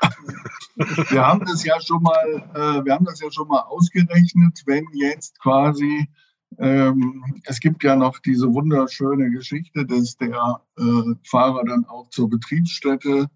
[0.75, 4.85] wir haben das ja schon mal, äh, wir haben das ja schon mal ausgerechnet, wenn
[4.93, 6.09] jetzt quasi
[6.57, 13.29] es gibt ja noch diese wunderschöne Geschichte, dass der äh, Fahrer dann auch zur Betriebsstätte,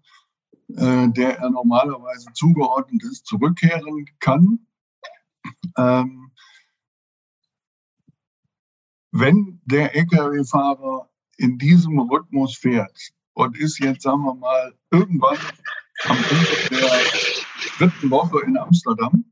[0.68, 4.66] äh, der er normalerweise zugeordnet ist, zurückkehren kann.
[5.76, 6.30] Ähm,
[9.12, 15.38] wenn der Lkw-Fahrer in diesem Rhythmus fährt und ist jetzt, sagen wir mal, irgendwann
[16.04, 17.00] am Ende der
[17.78, 19.24] dritten Woche in Amsterdam,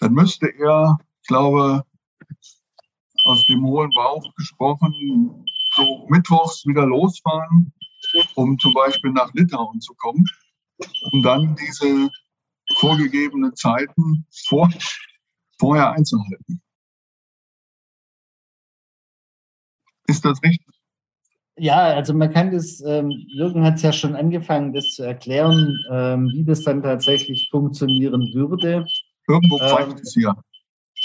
[0.00, 1.82] dann müsste er, ich glaube,
[3.24, 7.72] aus dem hohen Bauch gesprochen, so mittwochs wieder losfahren,
[8.34, 10.22] um zum Beispiel nach Litauen zu kommen,
[11.12, 12.10] um dann diese
[12.76, 14.68] vorgegebenen Zeiten vor,
[15.58, 16.60] vorher einzuhalten.
[20.06, 20.74] Ist das richtig?
[21.56, 25.78] Ja, also man kann das, ähm, Jürgen hat es ja schon angefangen, das zu erklären,
[25.90, 28.84] ähm, wie das dann tatsächlich funktionieren würde.
[29.26, 30.36] Irgendwo pfeift ähm, es hier.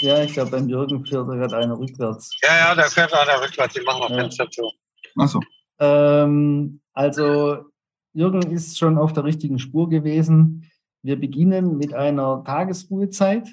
[0.00, 2.30] Ja, ich glaube, beim Jürgen fährt gerade einer rückwärts.
[2.42, 4.16] Ja, ja, da fährt einer rückwärts, die machen noch ja.
[4.16, 4.70] Fenster zu.
[5.18, 5.40] Ach so.
[5.78, 7.64] Ähm, also
[8.12, 10.70] Jürgen ist schon auf der richtigen Spur gewesen.
[11.02, 13.48] Wir beginnen mit einer Tagesruhezeit,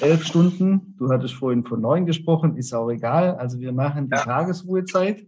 [0.00, 0.94] elf Stunden.
[0.98, 3.36] Du hattest vorhin von neun gesprochen, ist auch egal.
[3.36, 4.22] Also wir machen die Ja.
[4.22, 5.26] Tagesruhezeit.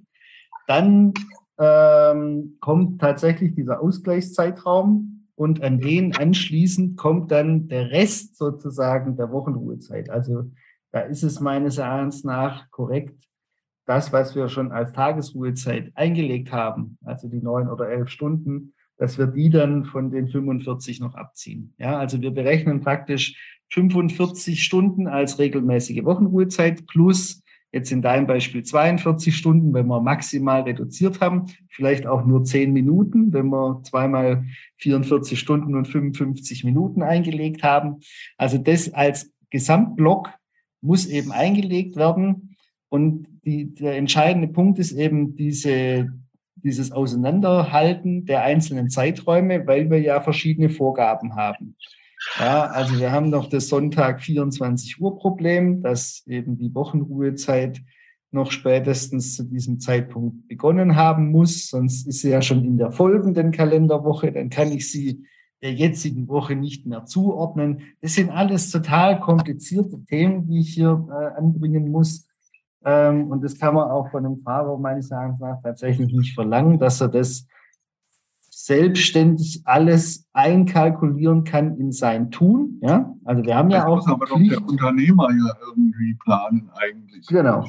[0.66, 1.12] Dann
[1.58, 9.30] ähm, kommt tatsächlich dieser Ausgleichszeitraum und an den anschließend kommt dann der Rest sozusagen der
[9.30, 10.10] Wochenruhezeit.
[10.10, 10.50] Also
[10.90, 13.22] da ist es meines Erachtens nach korrekt,
[13.86, 19.16] das, was wir schon als Tagesruhezeit eingelegt haben, also die neun oder elf Stunden, dass
[19.16, 21.72] wir die dann von den 45 noch abziehen.
[21.78, 28.62] Ja, also wir berechnen praktisch 45 Stunden als regelmäßige Wochenruhezeit plus jetzt in deinem Beispiel
[28.62, 34.44] 42 Stunden, wenn wir maximal reduziert haben, vielleicht auch nur 10 Minuten, wenn wir zweimal
[34.76, 38.00] 44 Stunden und 55 Minuten eingelegt haben.
[38.36, 40.30] Also das als Gesamtblock
[40.80, 42.56] muss eben eingelegt werden.
[42.88, 46.08] Und die, der entscheidende Punkt ist eben diese,
[46.56, 51.76] dieses Auseinanderhalten der einzelnen Zeiträume, weil wir ja verschiedene Vorgaben haben.
[52.38, 57.80] Ja, also wir haben noch das Sonntag 24 Uhr Problem, dass eben die Wochenruhezeit
[58.30, 61.68] noch spätestens zu diesem Zeitpunkt begonnen haben muss.
[61.68, 64.32] Sonst ist sie ja schon in der folgenden Kalenderwoche.
[64.32, 65.24] Dann kann ich sie
[65.62, 67.82] der jetzigen Woche nicht mehr zuordnen.
[68.00, 72.28] Das sind alles total komplizierte Themen, die ich hier äh, anbringen muss.
[72.84, 76.78] Ähm, und das kann man auch von einem Fahrer meines Erachtens nach tatsächlich nicht verlangen,
[76.78, 77.46] dass er das
[78.68, 82.78] selbstständig alles einkalkulieren kann in sein Tun.
[82.82, 86.14] Ja, also wir haben ja Das auch muss aber doch Pflicht, der Unternehmer ja irgendwie
[86.22, 87.26] planen eigentlich.
[87.26, 87.64] Genau.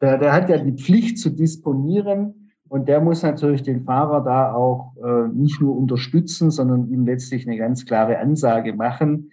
[0.00, 4.52] Der, der hat ja die Pflicht zu disponieren und der muss natürlich den Fahrer da
[4.52, 9.30] auch äh, nicht nur unterstützen, sondern ihm letztlich eine ganz klare Ansage machen,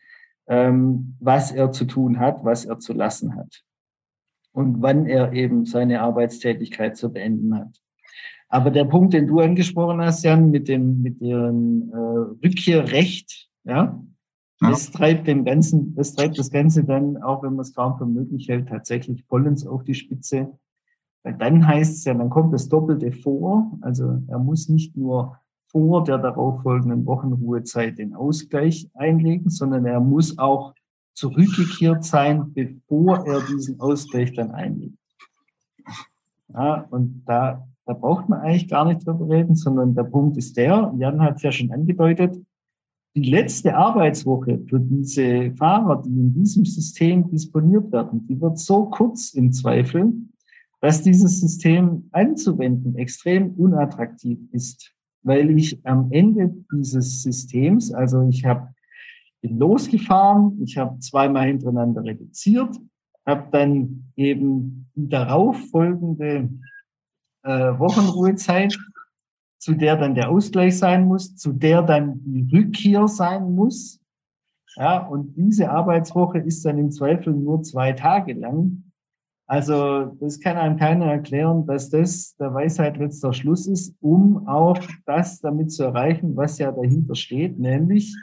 [0.47, 3.63] ähm, was er zu tun hat, was er zu lassen hat
[4.51, 7.81] und wann er eben seine Arbeitstätigkeit zu beenden hat.
[8.49, 11.97] Aber der Punkt, den du angesprochen hast, Jan, mit dem, mit dem äh,
[12.45, 13.99] Rückkehrrecht, ja,
[14.61, 14.69] Ja.
[14.69, 18.05] das treibt dem Ganzen, das treibt das Ganze dann, auch wenn man es kaum für
[18.05, 20.57] möglich hält, tatsächlich vollends auf die Spitze.
[21.23, 23.77] Weil dann heißt es ja, dann kommt das Doppelte vor.
[23.81, 30.37] Also er muss nicht nur vor der darauffolgenden Wochenruhezeit den Ausgleich einlegen, sondern er muss
[30.39, 30.73] auch
[31.13, 34.97] zurückgekehrt sein, bevor er diesen Ausgleich dann einlegt.
[36.53, 40.57] Ja, und da, da braucht man eigentlich gar nicht drüber reden, sondern der Punkt ist
[40.57, 42.37] der, Jan hat es ja schon angedeutet,
[43.15, 48.85] die letzte Arbeitswoche für diese Fahrer, die in diesem System disponiert werden, die wird so
[48.85, 50.13] kurz im Zweifel,
[50.81, 58.45] dass dieses System anzuwenden extrem unattraktiv ist, weil ich am Ende dieses Systems, also ich
[58.45, 58.67] habe
[59.41, 62.75] bin losgefahren, ich habe zweimal hintereinander reduziert,
[63.25, 66.49] habe dann eben die darauf folgende
[67.47, 68.77] äh, Wochenruhezeit,
[69.57, 73.99] zu der dann der Ausgleich sein muss, zu der dann die Rückkehr sein muss.
[74.75, 78.83] Ja, und diese Arbeitswoche ist dann im Zweifel nur zwei Tage lang.
[79.47, 84.77] Also das kann einem keiner erklären, dass das der Weisheit letzter Schluss ist, um auch
[85.05, 88.13] das damit zu erreichen, was ja dahinter steht, nämlich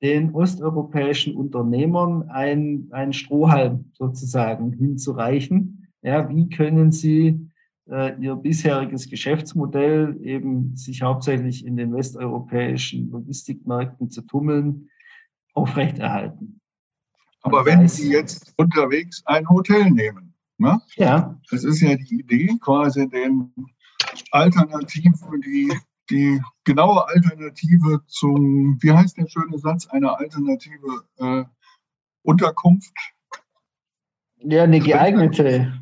[0.00, 5.88] den osteuropäischen Unternehmern ein, ein Strohhalm sozusagen hinzureichen.
[6.02, 7.49] Ja, wie können sie
[7.90, 14.88] äh, ihr bisheriges Geschäftsmodell eben sich hauptsächlich in den westeuropäischen Logistikmärkten zu tummeln,
[15.54, 16.60] aufrechterhalten?
[17.42, 20.80] Aber wenn Sie jetzt unterwegs ein Hotel nehmen, ne?
[20.96, 23.52] Ja, das ist ja die Idee, quasi den
[24.30, 25.72] Alternativen, die,
[26.10, 31.44] die genaue Alternative zum, wie heißt der schöne Satz, eine alternative äh,
[32.22, 32.92] Unterkunft.
[34.38, 35.72] ja, eine geeignete,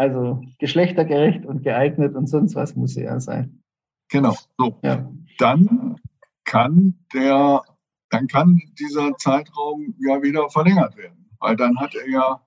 [0.00, 3.62] also geschlechtergerecht und geeignet und sonst was muss sie ja sein.
[4.08, 4.78] Genau, so.
[4.82, 5.06] Ja.
[5.36, 5.96] Dann
[6.44, 7.60] kann der,
[8.08, 12.40] dann kann dieser Zeitraum ja wieder verlängert werden, weil dann hat er ja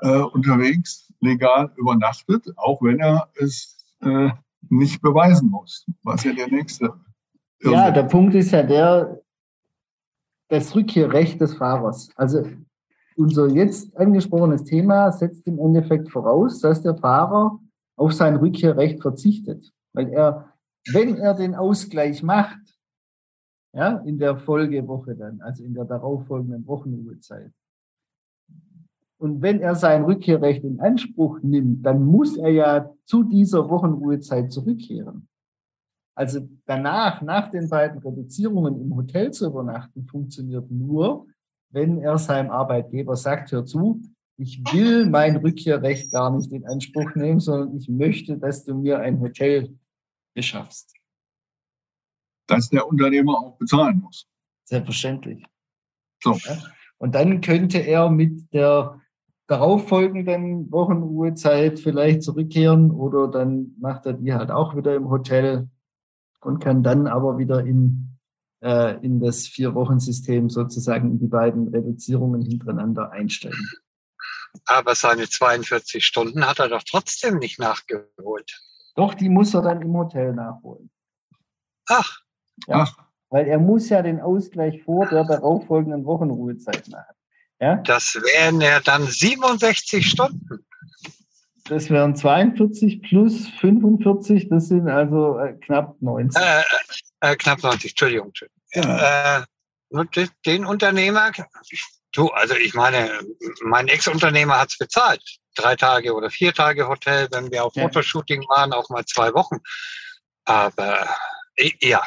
[0.00, 4.30] äh, unterwegs legal übernachtet, auch wenn er es äh,
[4.68, 6.86] nicht beweisen muss, was ja der nächste.
[7.62, 9.22] Ja, Irrsinn der Punkt ist ja der,
[10.48, 12.10] das Rückkehrrecht des Fahrers.
[12.16, 12.44] Also
[13.16, 17.58] unser jetzt angesprochenes Thema setzt im Endeffekt voraus, dass der Fahrer
[17.96, 19.72] auf sein Rückkehrrecht verzichtet.
[19.92, 20.52] Weil er,
[20.92, 22.58] wenn er den Ausgleich macht,
[23.72, 27.52] ja, in der Folgewoche dann, also in der darauffolgenden Wochenruhezeit,
[29.18, 34.52] und wenn er sein Rückkehrrecht in Anspruch nimmt, dann muss er ja zu dieser Wochenruhezeit
[34.52, 35.28] zurückkehren.
[36.16, 41.26] Also danach, nach den beiden Reduzierungen im Hotel zu übernachten, funktioniert nur,
[41.74, 44.00] wenn er seinem Arbeitgeber sagt, hör zu,
[44.36, 49.00] ich will mein Rückkehrrecht gar nicht in Anspruch nehmen, sondern ich möchte, dass du mir
[49.00, 49.76] ein Hotel
[50.34, 50.94] beschaffst.
[52.46, 54.26] Das der Unternehmer auch bezahlen muss.
[54.64, 55.44] Selbstverständlich.
[56.22, 56.36] So.
[56.98, 59.00] Und dann könnte er mit der
[59.46, 65.68] darauffolgenden Wochenruhezeit vielleicht zurückkehren oder dann macht er die halt auch wieder im Hotel
[66.40, 68.13] und kann dann aber wieder in,
[68.64, 73.70] äh, in das Vier-Wochen-System sozusagen in die beiden Reduzierungen hintereinander einsteigen.
[74.66, 78.62] Aber seine 42 Stunden hat er doch trotzdem nicht nachgeholt.
[78.94, 80.90] Doch, die muss er dann im Hotel nachholen.
[81.88, 82.20] Ach.
[82.66, 82.82] Ja.
[82.82, 82.96] Ach.
[83.30, 87.14] Weil er muss ja den Ausgleich vor der darauffolgenden Wochenruhezeit machen.
[87.60, 87.76] Ja?
[87.76, 90.64] Das wären ja dann 67 Stunden.
[91.64, 96.40] Das wären 42 plus 45, das sind also äh, knapp 90.
[96.40, 96.62] Äh,
[97.24, 98.32] äh, knapp 90, Entschuldigung.
[98.72, 98.96] Genau.
[98.96, 101.30] Äh, den Unternehmer,
[102.12, 103.20] du, also ich meine,
[103.62, 105.22] mein Ex-Unternehmer hat es bezahlt.
[105.54, 107.84] Drei Tage oder vier Tage Hotel, wenn wir auf ja.
[107.84, 109.58] Fotoshooting waren, auch mal zwei Wochen.
[110.44, 111.08] Aber
[111.80, 112.02] ja,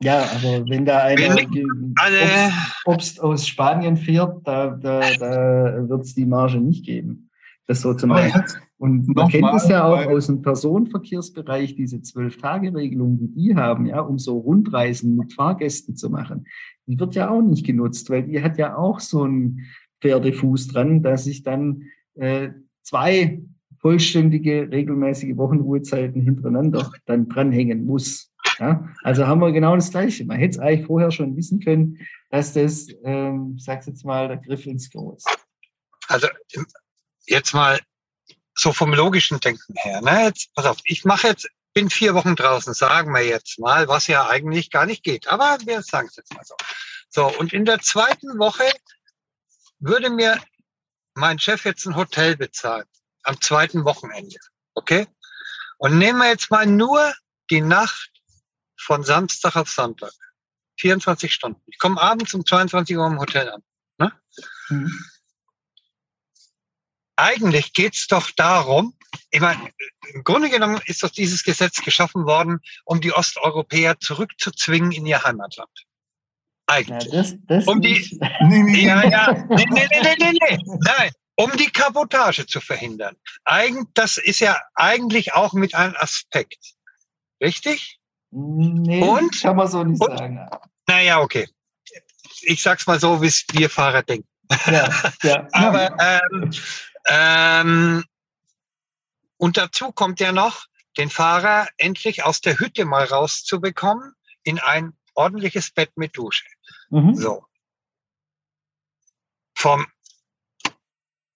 [0.00, 2.52] ja, aber wenn da einer Obst,
[2.84, 7.30] Obst, aus Spanien fährt, da, da, da wird es die Marge nicht geben.
[7.66, 8.42] Das so zum Beispiel.
[8.76, 14.00] Und man kennt es ja auch aus dem Personenverkehrsbereich, diese Zwölf-Tage-Regelung, die die haben, ja,
[14.00, 16.46] um so Rundreisen mit Fahrgästen zu machen.
[16.86, 19.60] Die wird ja auch nicht genutzt, weil die hat ja auch so einen
[20.02, 21.84] Pferdefuß dran, dass ich dann
[22.16, 22.50] äh,
[22.82, 23.42] zwei
[23.78, 28.32] vollständige, regelmäßige Wochenruhezeiten hintereinander dann dranhängen muss.
[28.58, 28.88] Ja?
[29.02, 30.24] Also haben wir genau das Gleiche.
[30.26, 31.98] Man hätte es eigentlich vorher schon wissen können,
[32.30, 35.28] dass das, ähm, ich sag's jetzt mal, der Griff ins Klo ist.
[36.08, 36.28] Also
[37.26, 37.80] jetzt mal
[38.54, 40.00] so vom logischen Denken her.
[40.00, 40.24] Ne?
[40.24, 44.06] Jetzt, pass auf, ich mache jetzt, bin vier Wochen draußen, sagen wir jetzt mal, was
[44.06, 45.26] ja eigentlich gar nicht geht.
[45.26, 46.54] Aber wir sagen es jetzt mal so.
[47.10, 48.64] So, und in der zweiten Woche
[49.78, 50.40] würde mir
[51.14, 52.86] mein Chef jetzt ein Hotel bezahlen.
[53.22, 54.36] Am zweiten Wochenende.
[54.74, 55.06] Okay?
[55.78, 57.12] Und nehmen wir jetzt mal nur
[57.50, 58.10] die Nacht
[58.76, 60.12] von Samstag auf Sonntag.
[60.80, 61.60] 24 Stunden.
[61.66, 63.62] Ich komme abends um 22 Uhr im Hotel an.
[63.98, 64.12] Ne?
[64.68, 65.04] Mhm.
[67.16, 68.94] Eigentlich geht's doch darum,
[69.30, 69.70] ich meine,
[70.12, 75.22] im Grunde genommen ist doch dieses Gesetz geschaffen worden, um die Osteuropäer zurückzuzwingen in ihr
[75.22, 75.70] Heimatland.
[76.66, 77.12] Eigentlich.
[77.12, 78.86] Ja, das, das um die, nee, nee.
[78.86, 83.16] ja, ja, nee, nee, nee, nee, nee, nein, um die Kabotage zu verhindern.
[83.44, 86.74] Eig, das ist ja eigentlich auch mit einem Aspekt.
[87.42, 87.98] Richtig?
[88.30, 89.40] Nee, und?
[89.40, 90.18] kann man so nicht und?
[90.18, 90.48] sagen.
[90.86, 91.48] Naja, okay.
[92.42, 94.28] Ich sag's mal so, wie es wir Fahrer denken.
[94.66, 94.90] Ja,
[95.22, 95.48] ja.
[95.52, 96.50] Aber ähm,
[97.06, 98.04] ähm,
[99.36, 104.96] und dazu kommt ja noch, den Fahrer endlich aus der Hütte mal rauszubekommen in ein
[105.14, 106.44] ordentliches Bett mit Dusche.
[106.90, 107.14] Mhm.
[107.16, 107.44] So.
[109.56, 109.86] Vom,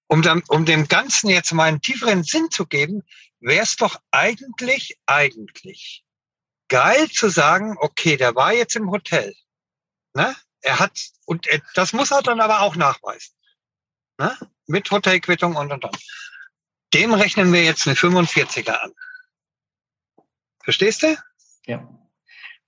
[0.06, 3.02] um, dann, um dem Ganzen jetzt mal einen tieferen Sinn zu geben,
[3.40, 6.04] wäre es doch eigentlich, eigentlich
[6.68, 9.34] geil zu sagen, okay, der war jetzt im Hotel.
[10.14, 10.36] Ne?
[10.60, 13.34] Er hat, und das muss er dann aber auch nachweisen.
[14.18, 14.36] Ne?
[14.66, 15.96] Mit Hotelquittung und und und.
[16.94, 18.92] Dem rechnen wir jetzt eine 45er an.
[20.62, 21.16] Verstehst du?
[21.66, 21.88] Ja.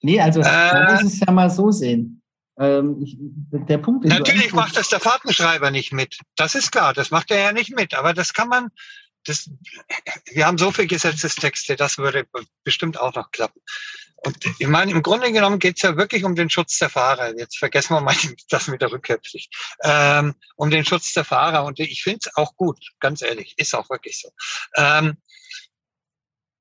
[0.02, 2.22] Nee, also äh, man muss es ja mal so sehen.
[2.58, 4.10] Ähm, ich, der Punkt ist.
[4.10, 6.18] Natürlich macht das der Fahrtenschreiber nicht mit.
[6.36, 7.94] Das ist klar, das macht er ja nicht mit.
[7.94, 8.68] Aber das kann man,
[9.24, 9.50] das,
[10.30, 12.26] wir haben so viele Gesetzestexte, das würde
[12.64, 13.60] bestimmt auch noch klappen.
[14.22, 17.36] Und ich meine, im Grunde genommen geht es ja wirklich um den Schutz der Fahrer.
[17.38, 18.14] Jetzt vergessen wir mal
[18.50, 19.54] das mit der Rückkehrpflicht.
[19.82, 21.64] Ähm, um den Schutz der Fahrer.
[21.64, 24.30] Und ich finde es auch gut, ganz ehrlich, ist auch wirklich so.
[24.76, 25.16] Ähm,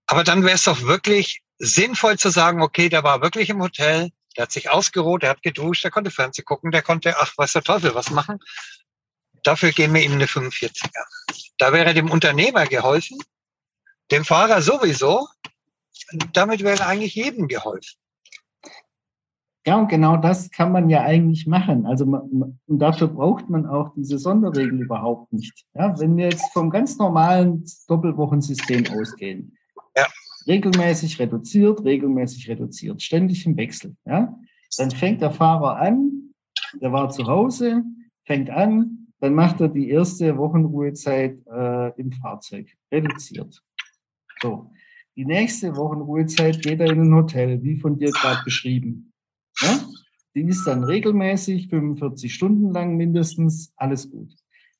[0.05, 4.09] aber dann wäre es doch wirklich sinnvoll zu sagen, okay, der war wirklich im Hotel,
[4.37, 7.53] der hat sich ausgeruht, der hat geduscht, der konnte Fernsehen gucken, der konnte, ach, was
[7.53, 8.39] der Teufel, was machen.
[9.43, 10.71] Dafür geben wir ihm eine 45er.
[11.57, 13.17] Da wäre dem Unternehmer geholfen,
[14.11, 15.27] dem Fahrer sowieso.
[16.33, 17.97] Damit wäre eigentlich jedem geholfen.
[19.65, 21.85] Ja, und genau das kann man ja eigentlich machen.
[21.85, 25.65] Also man, und dafür braucht man auch diese Sonderregeln überhaupt nicht.
[25.73, 29.55] Ja, wenn wir jetzt vom ganz normalen Doppelwochensystem ausgehen,
[29.95, 30.07] ja.
[30.47, 34.33] regelmäßig reduziert, regelmäßig reduziert, ständig im Wechsel, ja,
[34.77, 36.33] dann fängt der Fahrer an,
[36.81, 37.83] der war zu Hause,
[38.25, 43.61] fängt an, dann macht er die erste Wochenruhezeit äh, im Fahrzeug, reduziert.
[44.41, 44.71] So,
[45.19, 49.11] die nächste Wochenruhezeit geht er in ein Hotel, wie von dir gerade beschrieben.
[49.59, 49.77] Ja?
[50.33, 54.33] Die ist dann regelmäßig, 45 Stunden lang mindestens, alles gut.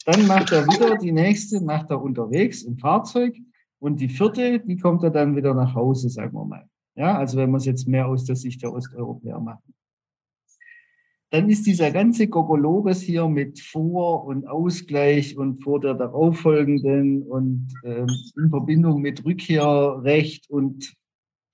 [0.06, 3.36] Dann macht er wieder die nächste, macht er unterwegs im Fahrzeug
[3.80, 6.70] und die vierte, die kommt er dann wieder nach Hause, sagen wir mal.
[6.96, 9.74] Ja, also wenn wir es jetzt mehr aus der Sicht der Osteuropäer machen.
[11.32, 17.68] Dann ist dieser ganze Gogolores hier mit Vor- und Ausgleich und vor der darauffolgenden und
[17.84, 20.94] ähm, in Verbindung mit Rückkehrrecht und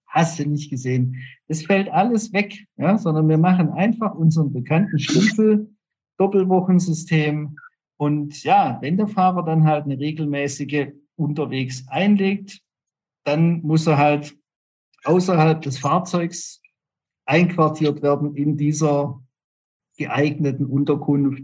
[0.07, 1.17] hast du nicht gesehen.
[1.49, 5.69] Das fällt alles weg, ja, sondern wir machen einfach unseren bekannten Stiefel,
[6.17, 7.57] Doppelwochensystem.
[7.97, 12.61] Und ja, wenn der Fahrer dann halt eine regelmäßige unterwegs einlegt,
[13.25, 14.37] dann muss er halt
[15.03, 16.61] außerhalb des Fahrzeugs
[17.25, 19.21] einquartiert werden in dieser
[19.97, 21.43] geeigneten Unterkunft.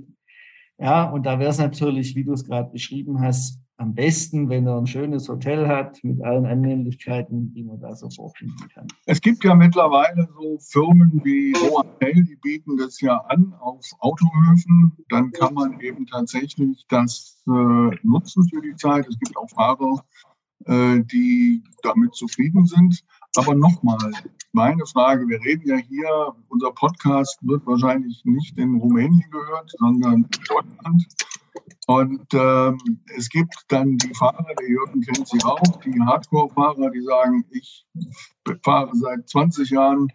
[0.78, 4.68] Ja, und da wäre es natürlich, wie du es gerade beschrieben hast, am besten, wenn
[4.68, 8.88] er ein schönes Hotel hat mit allen Annehmlichkeiten, die man da so vorfinden kann.
[9.08, 14.92] Es gibt ja mittlerweile so Firmen wie Hotel, die bieten das ja an auf Autohöfen.
[15.10, 17.52] Dann kann man eben tatsächlich das äh,
[18.04, 19.08] nutzen für die Zeit.
[19.08, 20.06] Es gibt auch Fahrer,
[20.66, 23.04] äh, die damit zufrieden sind.
[23.38, 24.12] Aber nochmal,
[24.52, 30.14] meine Frage, wir reden ja hier, unser Podcast wird wahrscheinlich nicht in Rumänien gehört, sondern
[30.14, 31.06] in Deutschland.
[31.88, 32.78] Und ähm,
[33.18, 37.86] es gibt dann die Fahrer, der Jürgen kennt sie auch, die Hardcore-Fahrer, die sagen, ich
[38.64, 40.08] fahre seit 20 Jahren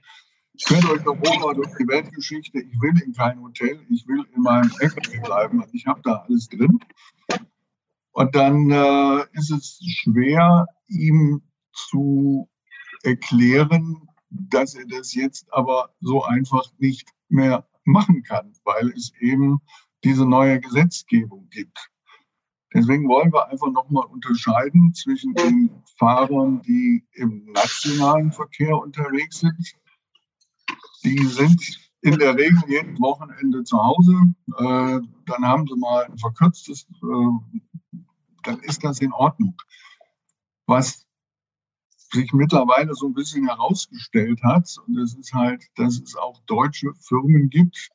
[0.64, 4.70] quer durch Europa, durch die Weltgeschichte, ich will in kein Hotel, ich will in meinem
[4.80, 6.78] LKW bleiben, ich habe da alles drin.
[8.12, 11.42] Und dann äh, ist es schwer, ihm
[11.72, 12.48] zu
[13.06, 19.60] erklären, dass er das jetzt aber so einfach nicht mehr machen kann, weil es eben
[20.04, 21.90] diese neue Gesetzgebung gibt.
[22.74, 29.74] Deswegen wollen wir einfach nochmal unterscheiden zwischen den Fahrern, die im nationalen Verkehr unterwegs sind.
[31.04, 34.12] Die sind in der Regel jeden Wochenende zu Hause.
[34.58, 37.96] Äh, dann haben sie mal ein verkürztes, äh,
[38.42, 39.56] dann ist das in Ordnung.
[40.66, 41.05] Was
[42.12, 46.92] sich mittlerweile so ein bisschen herausgestellt hat, und das ist halt, dass es auch deutsche
[47.00, 47.90] Firmen gibt,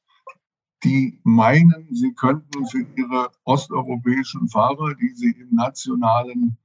[0.84, 6.58] die meinen, sie könnten für ihre osteuropäischen Fahrer, die sie im nationalen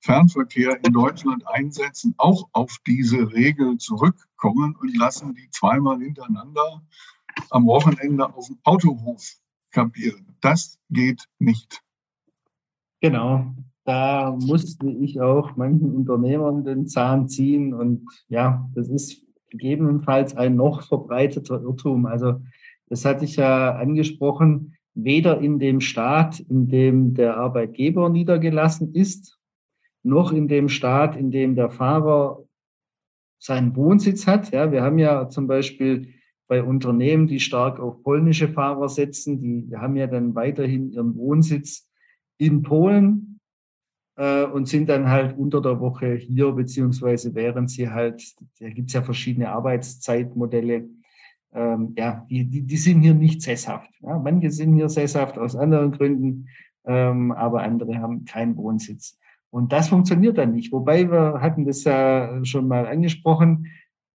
[0.00, 6.82] Fernverkehr in Deutschland einsetzen, auch auf diese Regel zurückkommen und lassen die zweimal hintereinander
[7.50, 9.36] am Wochenende auf dem Autohof
[9.70, 10.36] kampieren.
[10.40, 11.82] Das geht nicht.
[13.00, 13.54] Genau.
[13.84, 20.56] Da musste ich auch manchen Unternehmern den Zahn ziehen und ja, das ist gegebenenfalls ein
[20.56, 22.06] noch verbreiteter Irrtum.
[22.06, 22.40] Also
[22.88, 29.38] das hatte ich ja angesprochen, weder in dem Staat, in dem der Arbeitgeber niedergelassen ist,
[30.02, 32.44] noch in dem Staat, in dem der Fahrer
[33.38, 34.52] seinen Wohnsitz hat.
[34.52, 36.14] Ja, wir haben ja zum Beispiel
[36.48, 41.88] bei Unternehmen, die stark auf polnische Fahrer setzen, die haben ja dann weiterhin ihren Wohnsitz
[42.38, 43.31] in Polen
[44.16, 48.22] äh, und sind dann halt unter der Woche hier, beziehungsweise während sie halt,
[48.60, 50.88] da gibt es ja verschiedene Arbeitszeitmodelle,
[51.54, 53.90] ähm, ja, die, die, die sind hier nicht sesshaft.
[54.00, 56.48] Ja, manche sind hier sesshaft aus anderen Gründen,
[56.84, 59.18] ähm, aber andere haben keinen Wohnsitz.
[59.50, 60.72] Und das funktioniert dann nicht.
[60.72, 63.66] Wobei wir hatten das ja schon mal angesprochen.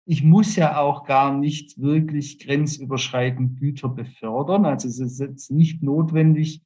[0.06, 4.66] Ich muss ja auch gar nicht wirklich grenzüberschreitend Güter befördern.
[4.66, 6.64] Also es ist jetzt nicht notwendig,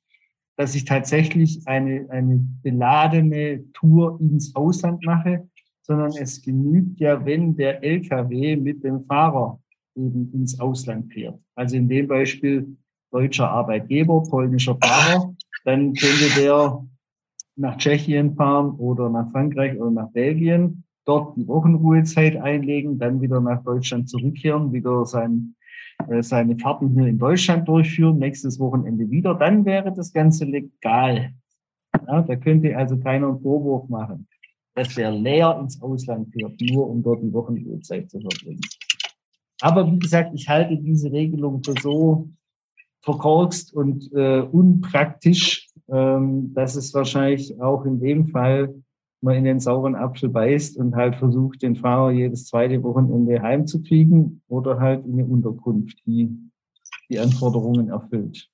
[0.61, 5.49] dass ich tatsächlich eine, eine beladene Tour ins Ausland mache,
[5.81, 9.59] sondern es genügt ja, wenn der LKW mit dem Fahrer
[9.95, 11.39] eben ins Ausland fährt.
[11.55, 12.77] Also in dem Beispiel
[13.09, 15.33] deutscher Arbeitgeber, polnischer Fahrer,
[15.65, 16.85] dann könnte der
[17.55, 23.41] nach Tschechien fahren oder nach Frankreich oder nach Belgien, dort die Wochenruhezeit einlegen, dann wieder
[23.41, 25.55] nach Deutschland zurückkehren, wieder sein,
[26.21, 31.33] seine Fahrten hier in Deutschland durchführen, nächstes Wochenende wieder, dann wäre das Ganze legal.
[32.07, 34.27] Ja, da könnte also keiner einen Vorwurf machen,
[34.75, 38.61] dass der leer ins Ausland fährt, nur um dort die Wochenruhezeit zu verbringen.
[39.61, 42.29] Aber wie gesagt, ich halte diese Regelung für so
[43.01, 48.75] verkorkst und äh, unpraktisch, ähm, dass es wahrscheinlich auch in dem Fall
[49.21, 54.41] mal in den sauren Apfel beißt und halt versucht, den Fahrer jedes zweite Wochenende heimzukriegen
[54.47, 56.29] oder halt in eine Unterkunft, die
[57.09, 58.49] die Anforderungen erfüllt.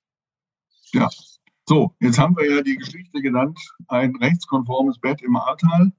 [0.92, 1.08] Ja,
[1.68, 3.58] so, jetzt haben wir ja die Geschichte genannt,
[3.88, 5.92] ein rechtskonformes Bett im Ahrtal,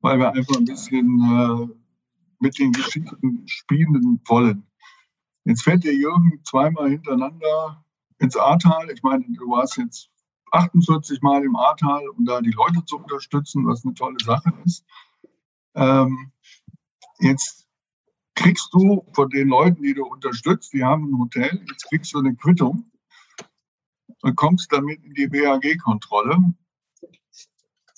[0.00, 1.74] weil wir einfach ein bisschen äh,
[2.38, 4.66] mit den Geschichten spielen wollen.
[5.44, 7.84] Jetzt fährt der Jürgen zweimal hintereinander
[8.18, 8.90] ins Ahrtal.
[8.90, 10.11] Ich meine, du warst jetzt
[10.52, 14.84] 48 Mal im Ahrtal, um da die Leute zu unterstützen, was eine tolle Sache ist.
[15.74, 16.32] Ähm,
[17.20, 17.66] jetzt
[18.34, 22.18] kriegst du von den Leuten, die du unterstützt, die haben ein Hotel, jetzt kriegst du
[22.18, 22.90] eine Quittung
[24.22, 26.38] und kommst damit in die BAG-Kontrolle.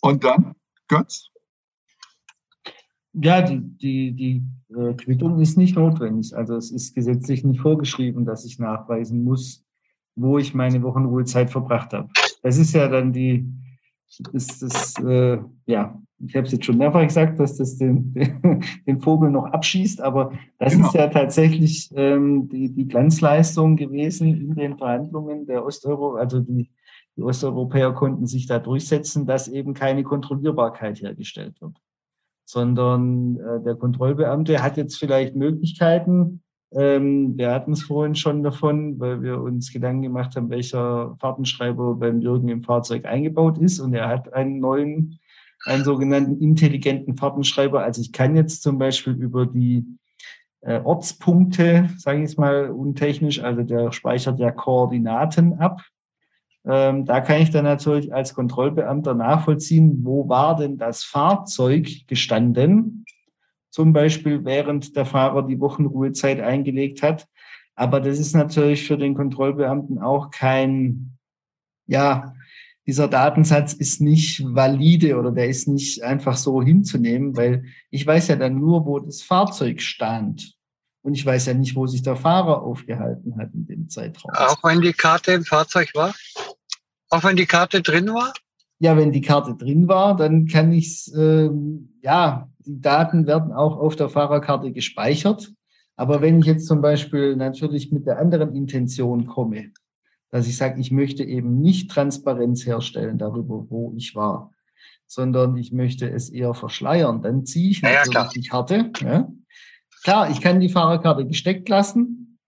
[0.00, 0.54] Und dann,
[0.88, 1.30] Götz?
[3.14, 6.36] Ja, die, die, die äh, Quittung ist nicht notwendig.
[6.36, 9.64] Also es ist gesetzlich nicht vorgeschrieben, dass ich nachweisen muss,
[10.16, 12.10] wo ich meine Wochenruhezeit verbracht habe.
[12.44, 13.50] Das ist ja dann die,
[14.34, 18.12] ist das, äh, ja, ich habe es jetzt schon mehrfach gesagt, dass das den,
[18.86, 20.88] den Vogel noch abschießt, aber das genau.
[20.88, 26.70] ist ja tatsächlich ähm, die, die Glanzleistung gewesen in den Verhandlungen der Osteuro, also die,
[27.16, 31.78] die Osteuropäer konnten sich da durchsetzen, dass eben keine Kontrollierbarkeit hergestellt wird,
[32.44, 36.42] sondern äh, der Kontrollbeamte hat jetzt vielleicht Möglichkeiten,
[36.74, 41.94] ähm, wir hatten es vorhin schon davon, weil wir uns Gedanken gemacht haben, welcher Fahrtenschreiber
[41.94, 43.78] beim Jürgen im Fahrzeug eingebaut ist.
[43.78, 45.20] Und er hat einen neuen,
[45.66, 47.82] einen sogenannten intelligenten Fahrtenschreiber.
[47.82, 49.84] Also ich kann jetzt zum Beispiel über die
[50.62, 55.80] äh, Ortspunkte, sage ich es mal untechnisch, also der speichert ja Koordinaten ab.
[56.66, 63.03] Ähm, da kann ich dann natürlich als Kontrollbeamter nachvollziehen, wo war denn das Fahrzeug gestanden
[63.74, 67.26] zum Beispiel während der Fahrer die Wochenruhezeit eingelegt hat.
[67.74, 71.18] Aber das ist natürlich für den Kontrollbeamten auch kein,
[71.88, 72.34] ja,
[72.86, 78.28] dieser Datensatz ist nicht valide oder der ist nicht einfach so hinzunehmen, weil ich weiß
[78.28, 80.54] ja dann nur, wo das Fahrzeug stand.
[81.02, 84.30] Und ich weiß ja nicht, wo sich der Fahrer aufgehalten hat in dem Zeitraum.
[84.36, 86.14] Auch wenn die Karte im Fahrzeug war?
[87.10, 88.32] Auch wenn die Karte drin war?
[88.78, 91.50] Ja, wenn die Karte drin war, dann kann ich es, äh,
[92.02, 95.52] ja, die Daten werden auch auf der Fahrerkarte gespeichert.
[95.96, 99.70] Aber wenn ich jetzt zum Beispiel natürlich mit der anderen Intention komme,
[100.30, 104.52] dass ich sage, ich möchte eben nicht Transparenz herstellen darüber, wo ich war,
[105.06, 108.90] sondern ich möchte es eher verschleiern, dann ziehe ich natürlich ja, die Karte.
[109.00, 109.28] Ja.
[110.02, 112.38] Klar, ich kann die Fahrerkarte gesteckt lassen,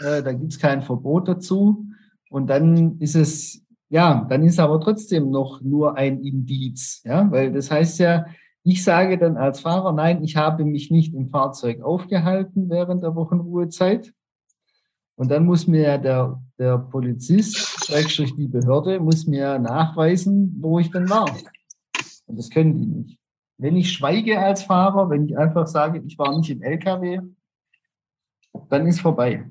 [0.00, 1.86] äh, da gibt es kein Verbot dazu.
[2.30, 7.52] Und dann ist es, ja, dann ist aber trotzdem noch nur ein Indiz, ja, weil
[7.52, 8.26] das heißt ja,
[8.64, 13.14] ich sage dann als Fahrer, nein, ich habe mich nicht im Fahrzeug aufgehalten während der
[13.14, 14.14] Wochenruhezeit.
[15.16, 17.88] Und dann muss mir der, der Polizist,
[18.36, 21.30] die Behörde, muss mir nachweisen, wo ich denn war.
[22.26, 23.18] Und das können die nicht.
[23.58, 27.20] Wenn ich schweige als Fahrer, wenn ich einfach sage, ich war nicht im LKW,
[28.70, 29.44] dann ist vorbei.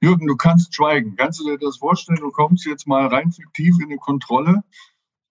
[0.00, 1.14] Jürgen, du kannst schweigen.
[1.16, 2.18] Kannst du dir das vorstellen?
[2.20, 4.62] Du kommst jetzt mal rein fiktiv in eine Kontrolle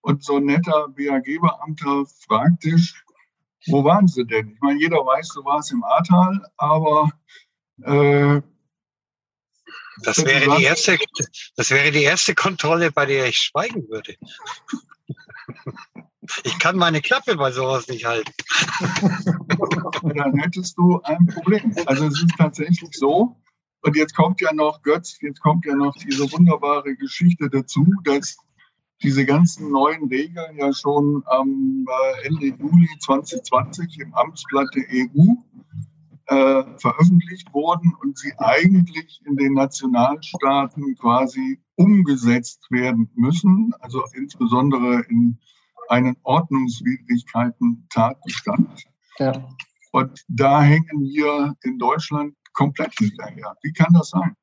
[0.06, 2.94] und so ein netter BAG-Beamter fragt dich,
[3.66, 4.52] wo waren sie denn?
[4.52, 7.10] Ich meine, jeder weiß, du warst im Ahrtal, aber
[7.82, 8.40] äh,
[10.04, 11.00] das wäre, die erste,
[11.56, 14.16] das wäre die erste Kontrolle, bei der ich schweigen würde.
[16.44, 18.32] Ich kann meine Klappe bei sowas nicht halten.
[20.16, 21.74] Dann hättest du ein Problem.
[21.88, 23.42] Also es ist tatsächlich so,
[23.82, 28.38] und jetzt kommt ja noch Götz, jetzt kommt ja noch diese wunderbare Geschichte dazu, dass
[29.04, 35.36] diese ganzen neuen Regeln ja schon am äh, Ende Juli 2020 im Amtsblatt der EU
[36.28, 45.02] äh, veröffentlicht wurden und sie eigentlich in den Nationalstaaten quasi umgesetzt werden müssen, also insbesondere
[45.10, 45.38] in
[45.90, 48.86] einen Ordnungswidrigkeiten-Tatbestand.
[49.20, 49.48] Ja.
[49.92, 53.56] Und da hängen wir in Deutschland komplett hinterher.
[53.62, 54.36] Wie kann das sein?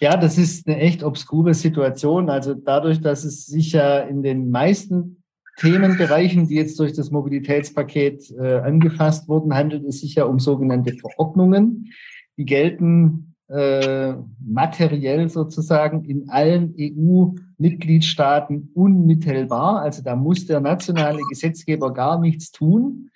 [0.00, 2.28] Ja, das ist eine echt obskure Situation.
[2.28, 5.22] Also dadurch, dass es sich ja in den meisten
[5.58, 10.94] Themenbereichen, die jetzt durch das Mobilitätspaket äh, angefasst wurden, handelt es sich ja um sogenannte
[10.94, 11.92] Verordnungen.
[12.36, 19.82] Die gelten äh, materiell sozusagen in allen EU-Mitgliedstaaten unmittelbar.
[19.82, 23.10] Also da muss der nationale Gesetzgeber gar nichts tun,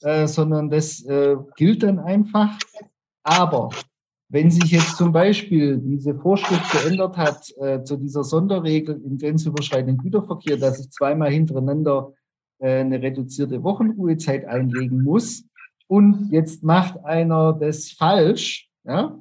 [0.00, 2.58] äh, sondern das äh, gilt dann einfach.
[3.22, 3.70] Aber
[4.32, 9.98] wenn sich jetzt zum Beispiel diese Vorschrift geändert hat äh, zu dieser Sonderregel im grenzüberschreitenden
[9.98, 12.14] Güterverkehr, dass ich zweimal hintereinander
[12.58, 15.44] äh, eine reduzierte Wochenruhezeit einlegen muss
[15.86, 19.18] und jetzt macht einer das falsch, ja,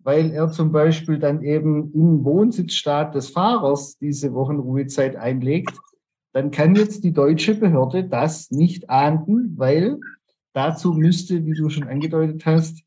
[0.00, 5.78] weil er zum Beispiel dann eben im Wohnsitzstaat des Fahrers diese Wochenruhezeit einlegt,
[6.32, 10.00] dann kann jetzt die deutsche Behörde das nicht ahnden, weil
[10.52, 12.82] dazu müsste, wie du schon angedeutet hast,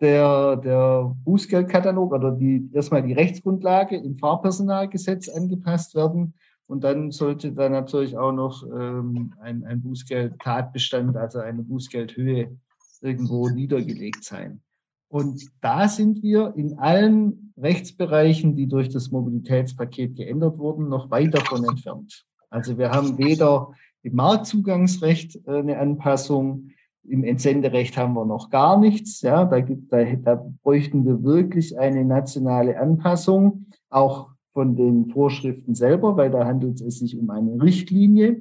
[0.00, 6.34] der, der Bußgeldkatalog oder die, erstmal die Rechtsgrundlage im Fahrpersonalgesetz angepasst werden.
[6.66, 12.56] Und dann sollte da natürlich auch noch ähm, ein, ein Bußgeld-Tatbestand, also eine Bußgeldhöhe
[13.00, 14.62] irgendwo niedergelegt sein.
[15.08, 21.34] Und da sind wir in allen Rechtsbereichen, die durch das Mobilitätspaket geändert wurden, noch weit
[21.34, 22.24] davon entfernt.
[22.48, 23.72] Also wir haben weder
[24.02, 26.70] im Marktzugangsrecht äh, eine Anpassung,
[27.04, 29.22] im Entsenderecht haben wir noch gar nichts.
[29.22, 35.74] Ja, da, gibt, da, da bräuchten wir wirklich eine nationale Anpassung, auch von den Vorschriften
[35.74, 38.40] selber, weil da handelt es sich um eine Richtlinie.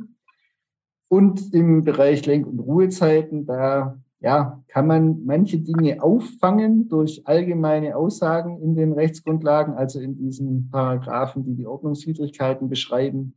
[1.07, 7.95] Und im Bereich Lenk- und Ruhezeiten, da ja, kann man manche Dinge auffangen durch allgemeine
[7.95, 13.35] Aussagen in den Rechtsgrundlagen, also in diesen Paragraphen, die die Ordnungswidrigkeiten beschreiben.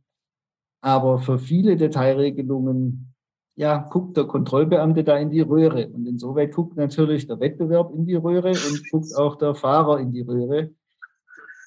[0.81, 3.12] Aber für viele Detailregelungen,
[3.55, 5.87] ja, guckt der Kontrollbeamte da in die Röhre.
[5.89, 10.11] Und insoweit guckt natürlich der Wettbewerb in die Röhre und guckt auch der Fahrer in
[10.11, 10.73] die Röhre.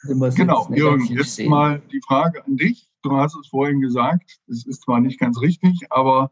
[0.03, 1.51] Genau, Jürgen, jetzt sehen.
[1.51, 2.89] mal die Frage an dich.
[3.03, 6.31] Du hast es vorhin gesagt, es ist zwar nicht ganz richtig, aber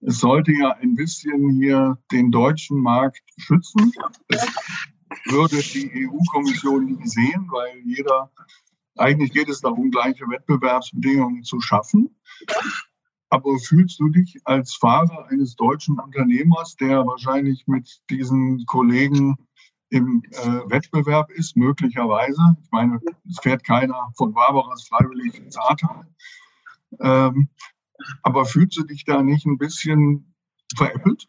[0.00, 3.92] es sollte ja ein bisschen hier den deutschen Markt schützen.
[4.28, 4.46] Das
[5.26, 8.30] würde die EU-Kommission nie sehen, weil jeder,
[8.96, 12.16] eigentlich geht es darum, gleiche Wettbewerbsbedingungen zu schaffen.
[13.32, 19.38] Aber fühlst du dich als Fahrer eines deutschen Unternehmers, der wahrscheinlich mit diesen Kollegen
[19.88, 22.56] im äh, Wettbewerb ist, möglicherweise.
[22.62, 26.06] Ich meine, es fährt keiner von Barbaras freiwillig ins Ahrtal.
[27.00, 27.48] Ähm,
[28.22, 30.34] aber fühlst du dich da nicht ein bisschen
[30.76, 31.26] veräppelt?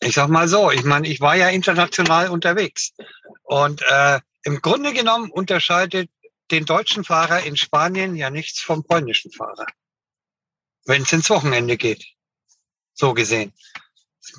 [0.00, 2.94] Ich sag mal so, ich meine, ich war ja international unterwegs.
[3.42, 6.08] Und äh, im Grunde genommen unterscheidet
[6.50, 9.66] den deutschen Fahrer in Spanien ja nichts vom polnischen Fahrer,
[10.84, 12.04] wenn es ins Wochenende geht
[12.98, 13.52] so gesehen.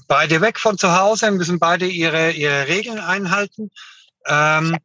[0.07, 3.71] Beide weg von zu Hause, müssen beide ihre, ihre Regeln einhalten.
[4.27, 4.77] Ähm,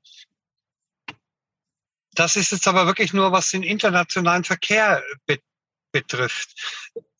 [2.13, 5.39] das ist jetzt aber wirklich nur, was den internationalen Verkehr be
[5.91, 6.51] betrifft.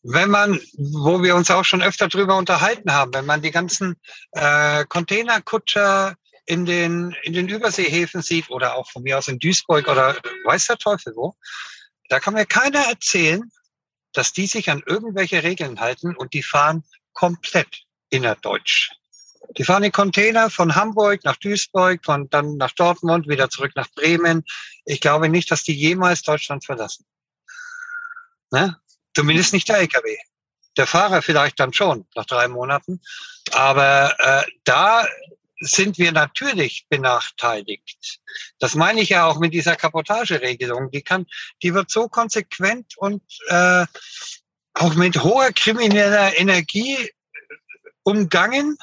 [0.03, 3.95] Wenn man, wo wir uns auch schon öfter drüber unterhalten haben, wenn man die ganzen
[4.31, 6.15] äh, Containerkutscher
[6.45, 10.15] in den, in den Überseehäfen sieht oder auch von mir aus in Duisburg oder
[10.45, 11.35] weiß der Teufel wo,
[12.09, 13.51] da kann mir keiner erzählen,
[14.13, 16.83] dass die sich an irgendwelche Regeln halten und die fahren
[17.13, 18.91] komplett innerdeutsch.
[19.57, 23.89] Die fahren in Container von Hamburg nach Duisburg, von dann nach Dortmund, wieder zurück nach
[23.93, 24.43] Bremen.
[24.85, 27.05] Ich glaube nicht, dass die jemals Deutschland verlassen.
[28.51, 28.77] Ne?
[29.13, 30.17] Zumindest nicht der LKW.
[30.77, 33.01] Der Fahrer vielleicht dann schon nach drei Monaten.
[33.51, 35.07] Aber äh, da
[35.59, 38.19] sind wir natürlich benachteiligt.
[38.59, 40.91] Das meine ich ja auch mit dieser Kapotageregelung.
[40.91, 41.25] Die kann,
[41.63, 43.85] die wird so konsequent und äh,
[44.73, 47.09] auch mit hoher krimineller Energie
[48.03, 48.77] umgangen.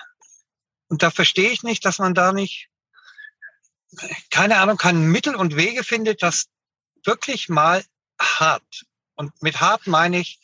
[0.88, 2.68] Und da verstehe ich nicht, dass man da nicht,
[4.30, 6.46] keine Ahnung, kein Mittel und Wege findet, das
[7.04, 7.84] wirklich mal
[8.18, 8.84] hart.
[9.14, 10.40] Und mit hart meine ich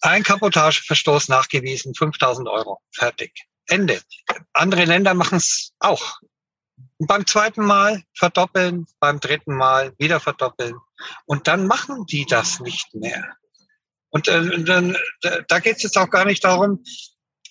[0.00, 3.46] ein Kapotageverstoß nachgewiesen, 5000 Euro, fertig.
[3.70, 4.00] Ende.
[4.52, 6.20] Andere Länder machen es auch.
[6.98, 10.76] Und beim zweiten Mal verdoppeln, beim dritten Mal wieder verdoppeln.
[11.24, 13.36] Und dann machen die das nicht mehr.
[14.10, 14.96] Und äh, dann,
[15.48, 16.84] da geht es jetzt auch gar nicht darum,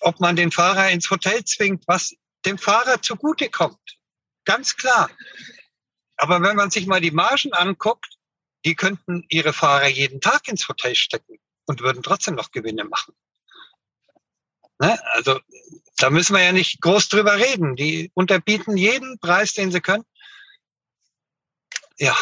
[0.00, 2.14] ob man den Fahrer ins Hotel zwingt, was
[2.44, 3.98] dem Fahrer zugutekommt.
[4.44, 5.10] Ganz klar.
[6.16, 8.18] Aber wenn man sich mal die Margen anguckt,
[8.64, 13.14] die könnten ihre Fahrer jeden Tag ins Hotel stecken und würden trotzdem noch Gewinne machen.
[14.80, 14.98] Ne?
[15.12, 15.38] Also
[15.98, 17.76] da müssen wir ja nicht groß drüber reden.
[17.76, 20.04] Die unterbieten jeden Preis, den sie können.
[21.98, 22.16] Ja.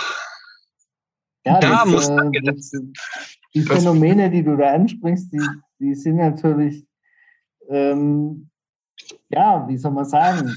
[1.46, 2.72] Ja, da das, muss man äh, das,
[3.54, 5.40] die Phänomene, die du da ansprichst, die,
[5.78, 6.84] die sind natürlich,
[7.70, 8.50] ähm,
[9.30, 10.54] ja, wie soll man sagen,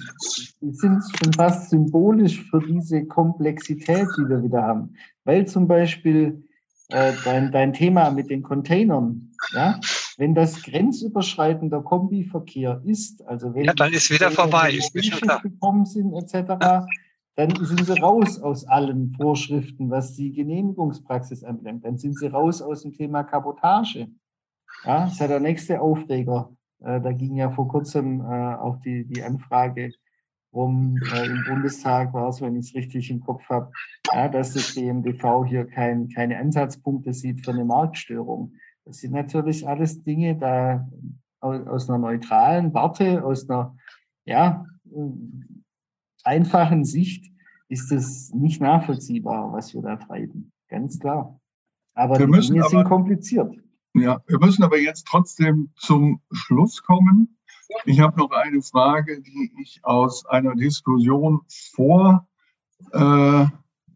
[0.60, 4.98] die sind schon fast symbolisch für diese Komplexität, die wir wieder haben.
[5.24, 6.44] Weil zum Beispiel
[6.90, 9.80] äh, dein, dein Thema mit den Containern, ja,
[10.18, 16.14] wenn das grenzüberschreitender Kombiverkehr ist, also wenn ja, dann ist wieder vorbei, ist gekommen sind
[16.14, 16.86] etc., ja.
[17.36, 21.86] dann sind sie raus aus allen Vorschriften, was die Genehmigungspraxis anbelangt.
[21.86, 24.08] Dann sind sie raus aus dem Thema Kabotage.
[24.86, 26.52] Ja, das ist ja der nächste Aufreger.
[26.80, 29.92] Äh, da ging ja vor kurzem äh, auch die, die Anfrage
[30.54, 33.72] rum äh, im Bundestag war es, wenn ich es richtig im Kopf habe,
[34.14, 38.54] ja, dass das BMDV hier kein, keine Ansatzpunkte sieht für eine Marktstörung.
[38.92, 40.86] Das sind natürlich alles Dinge, da
[41.40, 43.74] aus einer neutralen Warte, aus einer
[44.26, 44.66] ja,
[46.26, 47.32] einfachen Sicht
[47.70, 50.52] ist es nicht nachvollziehbar, was wir da treiben.
[50.68, 51.40] Ganz klar.
[51.94, 53.56] Aber wir die Dinge aber, sind kompliziert.
[53.94, 57.38] Ja, wir müssen aber jetzt trotzdem zum Schluss kommen.
[57.86, 62.28] Ich habe noch eine Frage, die ich aus einer Diskussion vor,
[62.92, 63.46] äh,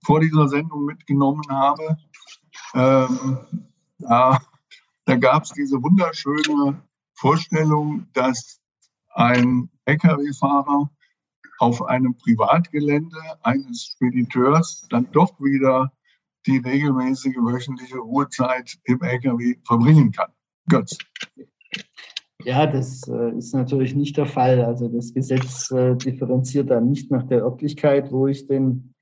[0.06, 1.98] vor dieser Sendung mitgenommen habe.
[2.74, 3.40] Ähm,
[4.00, 4.40] da
[5.06, 6.82] da gab es diese wunderschöne
[7.14, 8.60] Vorstellung, dass
[9.14, 10.90] ein Lkw-Fahrer
[11.60, 15.92] auf einem Privatgelände eines Spediteurs dann doch wieder
[16.46, 20.32] die regelmäßige wöchentliche Ruhezeit im Lkw verbringen kann.
[20.68, 20.98] Götz.
[22.44, 24.64] Ja, das äh, ist natürlich nicht der Fall.
[24.64, 28.94] Also das Gesetz äh, differenziert dann nicht nach der Örtlichkeit, wo ich den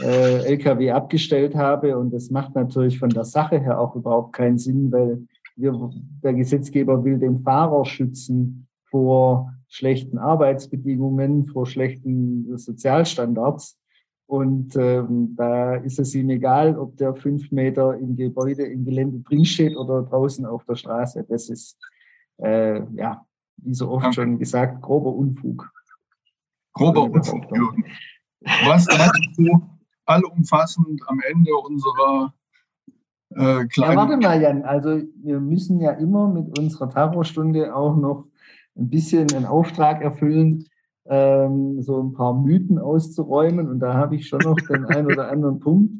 [0.00, 1.98] äh, LKW abgestellt habe.
[1.98, 5.26] Und das macht natürlich von der Sache her auch überhaupt keinen Sinn, weil
[5.56, 5.90] wir,
[6.22, 13.78] der Gesetzgeber will den Fahrer schützen vor schlechten Arbeitsbedingungen, vor schlechten Sozialstandards.
[14.26, 19.20] Und ähm, da ist es ihm egal, ob der fünf Meter im Gebäude, im Gelände
[19.20, 21.24] drinsteht oder draußen auf der Straße.
[21.28, 21.78] Das ist,
[22.38, 23.24] äh, ja,
[23.58, 25.70] wie so oft schon gesagt, grober Unfug.
[26.72, 27.84] Grober Unfug, Jürgen.
[28.64, 29.62] Was meinst du
[30.06, 32.34] allumfassend am Ende unserer
[33.36, 33.92] äh, kleinen...
[33.92, 34.62] Ja, warte mal, Jan.
[34.62, 38.26] Also wir müssen ja immer mit unserer Tarot-Stunde auch noch
[38.76, 40.64] ein bisschen einen Auftrag erfüllen,
[41.06, 43.68] ähm, so ein paar Mythen auszuräumen.
[43.68, 45.92] Und da habe ich schon noch den einen oder anderen Punkt.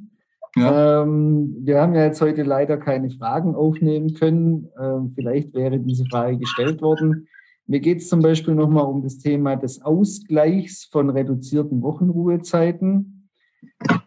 [0.56, 1.02] Ja.
[1.02, 4.68] Ähm, wir haben ja jetzt heute leider keine Fragen aufnehmen können.
[4.80, 7.28] Ähm, vielleicht wäre diese Frage gestellt worden.
[7.66, 13.28] Mir geht es zum Beispiel nochmal um das Thema des Ausgleichs von reduzierten Wochenruhezeiten.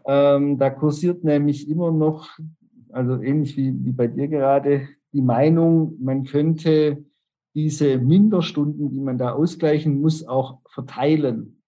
[0.08, 2.30] Ähm, da kursiert nämlich immer noch,
[2.92, 7.04] also ähnlich wie, wie bei dir gerade, die Meinung, man könnte
[7.56, 11.62] diese Minderstunden, die man da ausgleichen muss, auch verteilen.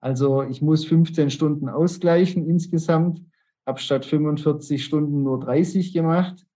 [0.00, 3.22] Also ich muss 15 Stunden ausgleichen insgesamt,
[3.66, 6.46] habe statt 45 Stunden nur 30 gemacht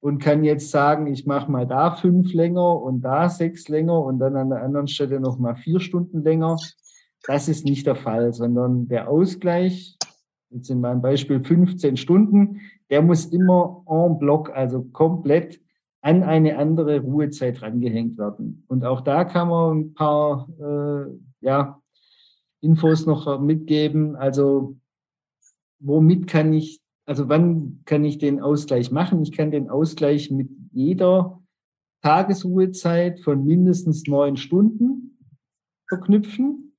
[0.00, 4.18] und kann jetzt sagen, ich mache mal da fünf länger und da sechs länger und
[4.18, 6.56] dann an der anderen Stelle noch mal vier Stunden länger.
[7.24, 9.98] Das ist nicht der Fall, sondern der Ausgleich,
[10.50, 15.60] jetzt in meinem Beispiel 15 Stunden, der muss immer en bloc, also komplett
[16.00, 18.64] an eine andere Ruhezeit rangehängt werden.
[18.68, 21.10] Und auch da kann man ein paar äh,
[21.40, 21.80] ja,
[22.60, 24.14] Infos noch mitgeben.
[24.14, 24.76] Also
[25.80, 29.22] womit kann ich, also wann kann ich den Ausgleich machen?
[29.22, 31.42] Ich kann den Ausgleich mit jeder
[32.02, 35.18] Tagesruhezeit von mindestens neun Stunden
[35.88, 36.76] verknüpfen.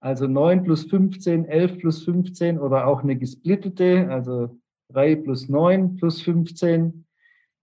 [0.00, 4.58] Also neun plus 15, elf plus 15 oder auch eine gesplittete, also
[4.92, 7.06] drei plus neun plus 15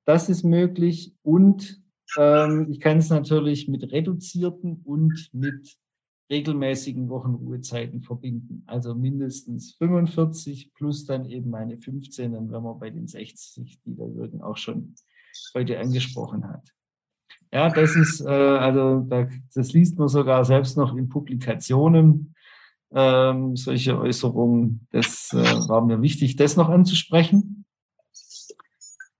[0.08, 1.82] das ist möglich und
[2.18, 5.78] ähm, ich kann es natürlich mit reduzierten und mit
[6.30, 8.64] regelmäßigen Wochenruhezeiten verbinden.
[8.68, 13.96] Also mindestens 45 plus dann eben meine 15, dann wären wir bei den 60, die
[13.96, 14.96] der Jürgen auch schon
[15.54, 16.74] heute angesprochen hat.
[17.52, 22.34] Ja, das ist, äh, also da, das liest man sogar selbst noch in Publikationen,
[22.94, 24.88] ähm, solche Äußerungen.
[24.92, 27.66] Das äh, war mir wichtig, das noch anzusprechen.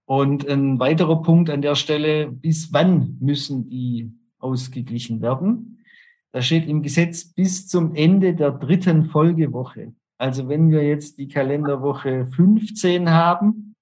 [0.04, 5.84] Und ein weiterer Punkt an der Stelle, bis wann müssen die ausgeglichen werden?
[6.32, 9.92] Da steht im Gesetz bis zum Ende der dritten Folgewoche.
[10.16, 13.74] Also wenn wir jetzt die Kalenderwoche 15 haben,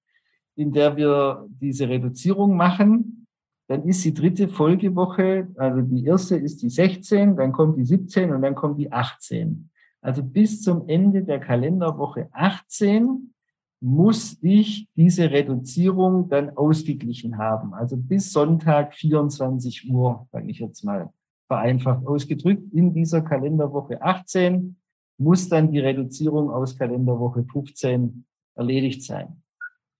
[0.55, 3.25] in der wir diese Reduzierung machen,
[3.67, 8.33] dann ist die dritte Folgewoche, also die erste ist die 16, dann kommt die 17
[8.33, 9.69] und dann kommt die 18.
[10.07, 13.33] Also bis zum Ende der Kalenderwoche 18
[13.81, 17.73] muss ich diese Reduzierung dann ausgeglichen haben.
[17.73, 21.11] Also bis Sonntag 24 Uhr, sage ich jetzt mal
[21.47, 24.79] vereinfacht ausgedrückt, in dieser Kalenderwoche 18
[25.17, 29.43] muss dann die Reduzierung aus Kalenderwoche 15 erledigt sein.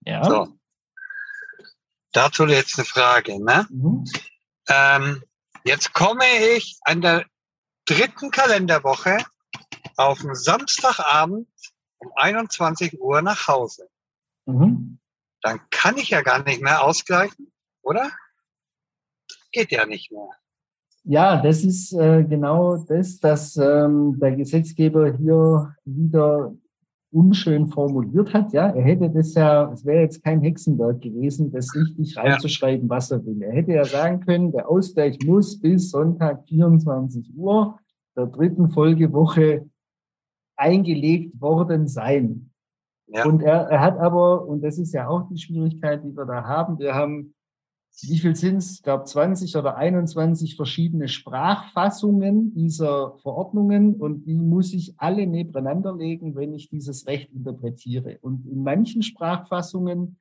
[0.06, 0.24] Ja.
[0.24, 0.48] So.
[2.12, 3.44] Dazu jetzt eine Frage.
[3.44, 3.66] Ne?
[3.68, 4.04] Mhm.
[4.70, 5.22] Ähm,
[5.64, 6.24] jetzt komme
[6.56, 7.26] ich an der
[7.84, 9.18] dritten Kalenderwoche
[9.98, 11.48] auf den Samstagabend
[11.98, 13.88] um 21 Uhr nach Hause.
[14.46, 14.98] Mhm.
[15.42, 18.10] Dann kann ich ja gar nicht mehr ausgleichen, oder?
[19.52, 20.28] Geht ja nicht mehr.
[21.04, 26.54] Ja, das ist äh, genau das, dass ähm, der Gesetzgeber hier wieder
[27.10, 28.52] unschön formuliert hat.
[28.52, 33.10] Ja, er hätte das ja, es wäre jetzt kein Hexenwerk gewesen, das richtig reinzuschreiben, was
[33.10, 33.40] er will.
[33.42, 37.78] Er hätte ja sagen können, der Ausgleich muss bis Sonntag 24 Uhr
[38.14, 39.68] der dritten Folgewoche
[40.58, 42.50] eingelegt worden sein.
[43.06, 43.24] Ja.
[43.24, 46.44] Und er, er hat aber, und das ist ja auch die Schwierigkeit, die wir da
[46.44, 47.34] haben, wir haben,
[48.02, 48.74] wie viel sind es?
[48.74, 55.96] Ich glaube 20 oder 21 verschiedene Sprachfassungen dieser Verordnungen und die muss ich alle nebeneinander
[55.96, 58.18] legen, wenn ich dieses Recht interpretiere.
[58.20, 60.18] Und in manchen Sprachfassungen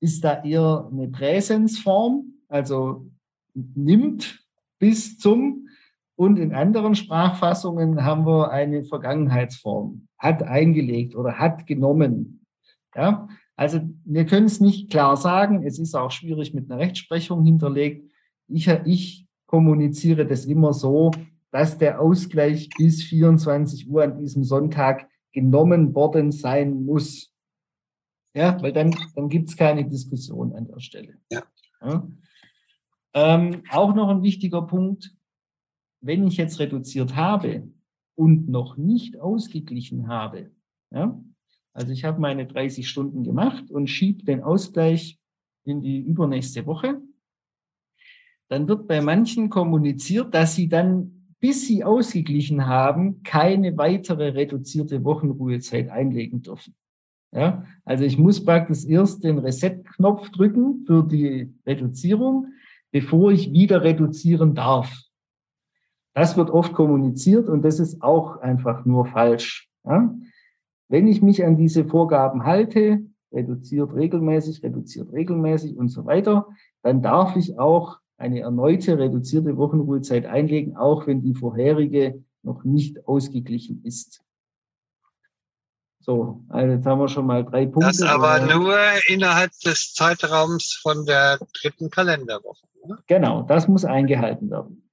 [0.00, 3.10] ist da eher eine Präsensform, also
[3.54, 4.46] nimmt
[4.78, 5.68] bis zum
[6.16, 12.46] und in anderen Sprachfassungen haben wir eine Vergangenheitsform, hat eingelegt oder hat genommen.
[12.94, 15.62] Ja, also wir können es nicht klar sagen.
[15.62, 18.10] Es ist auch schwierig mit einer Rechtsprechung hinterlegt.
[18.48, 21.10] Ich, ich kommuniziere das immer so,
[21.50, 27.32] dass der Ausgleich bis 24 Uhr an diesem Sonntag genommen worden sein muss.
[28.34, 31.14] Ja, weil dann, dann gibt es keine Diskussion an der Stelle.
[31.30, 31.42] Ja.
[31.82, 32.06] ja.
[33.14, 35.15] Ähm, auch noch ein wichtiger Punkt
[36.00, 37.68] wenn ich jetzt reduziert habe
[38.14, 40.50] und noch nicht ausgeglichen habe,
[40.92, 41.20] ja,
[41.72, 45.18] Also ich habe meine 30 Stunden gemacht und schiebe den Ausgleich
[45.64, 47.02] in die übernächste Woche.
[48.48, 55.04] Dann wird bei manchen kommuniziert, dass sie dann, bis sie ausgeglichen haben, keine weitere reduzierte
[55.04, 56.74] Wochenruhezeit einlegen dürfen.
[57.34, 62.54] Ja, also ich muss praktisch erst den Reset-Knopf drücken für die Reduzierung,
[62.90, 65.05] bevor ich wieder reduzieren darf.
[66.16, 69.68] Das wird oft kommuniziert und das ist auch einfach nur falsch.
[69.84, 70.14] Ja?
[70.88, 76.48] Wenn ich mich an diese Vorgaben halte, reduziert regelmäßig, reduziert regelmäßig und so weiter,
[76.82, 83.06] dann darf ich auch eine erneute reduzierte Wochenruhezeit einlegen, auch wenn die vorherige noch nicht
[83.06, 84.22] ausgeglichen ist.
[86.00, 87.88] So, also jetzt haben wir schon mal drei Punkte.
[87.88, 92.66] Das aber nur innerhalb des Zeitraums von der dritten Kalenderwoche.
[92.86, 92.96] Ne?
[93.06, 94.85] Genau, das muss eingehalten werden.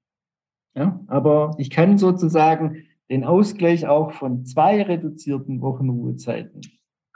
[0.75, 6.61] Ja, aber ich kann sozusagen den Ausgleich auch von zwei reduzierten Wochenruhezeiten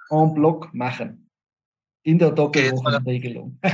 [0.10, 1.30] en bloc machen.
[2.03, 3.60] In der Doppelwochenregelung.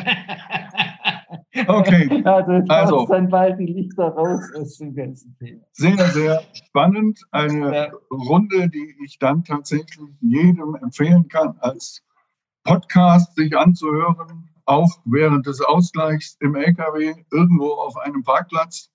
[1.68, 2.24] Okay.
[2.26, 5.62] Also, also dann bald die Lichter raus aus dem ganzen Thema.
[5.72, 7.22] Sehr, sehr spannend.
[7.32, 7.92] Eine ja.
[8.12, 12.02] Runde, die ich dann tatsächlich jedem empfehlen kann, als
[12.64, 18.90] Podcast sich anzuhören, auch während des Ausgleichs im LKW, irgendwo auf einem Parkplatz.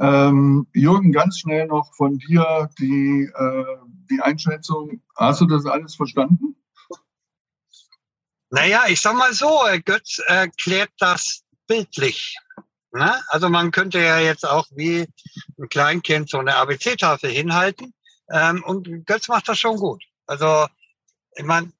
[0.00, 3.76] Ähm, Jürgen, ganz schnell noch von dir die, äh,
[4.10, 5.02] die Einschätzung.
[5.16, 6.56] Hast du das alles verstanden?
[8.50, 12.36] Naja, ich sag mal so, Götz erklärt das bildlich.
[12.92, 13.18] Ne?
[13.28, 15.06] Also man könnte ja jetzt auch wie
[15.58, 17.94] ein Kleinkind so eine ABC-Tafel hinhalten.
[18.30, 20.04] Ähm, und Götz macht das schon gut.
[20.26, 20.66] Also,
[21.36, 21.72] ich meine,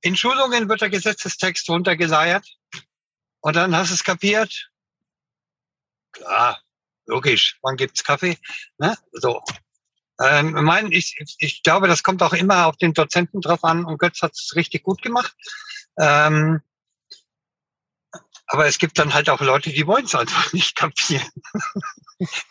[0.00, 2.46] in Schulungen wird der Gesetzestext runtergeleiert
[3.40, 4.70] und dann hast du es kapiert.
[6.12, 6.60] Klar,
[7.10, 8.38] logisch, wann gibt's Kaffee?
[8.78, 8.96] Ne?
[9.12, 9.42] So.
[10.22, 13.84] Ähm, ich, mein, ich, ich glaube, das kommt auch immer auf den Dozenten drauf an
[13.84, 15.34] und Götz hat es richtig gut gemacht.
[15.98, 16.60] Ähm,
[18.46, 21.28] aber es gibt dann halt auch Leute, die wollen es einfach nicht kapieren.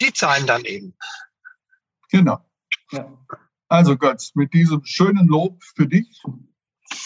[0.01, 0.95] die zahlen dann eben.
[2.11, 2.43] Genau.
[2.91, 3.11] Ja.
[3.67, 6.23] Also Götz, mit diesem schönen Lob für dich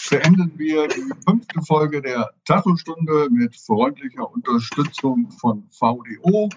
[0.08, 6.48] beenden wir die fünfte Folge der Tachostunde mit freundlicher Unterstützung von VDO.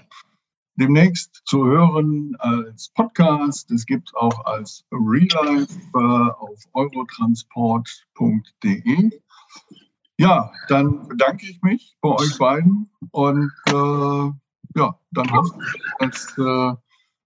[0.79, 3.71] Demnächst zu hören als Podcast.
[3.71, 9.09] Es gibt auch als Real Life äh, auf eurotransport.de.
[10.19, 14.29] Ja, dann bedanke ich mich bei euch beiden und äh,
[14.79, 16.75] ja, dann hoffe ich, dass äh,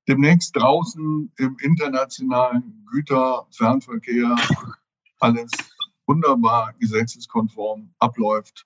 [0.08, 4.34] demnächst draußen im internationalen Güterfernverkehr
[5.20, 5.52] alles
[6.08, 8.66] wunderbar gesetzeskonform abläuft.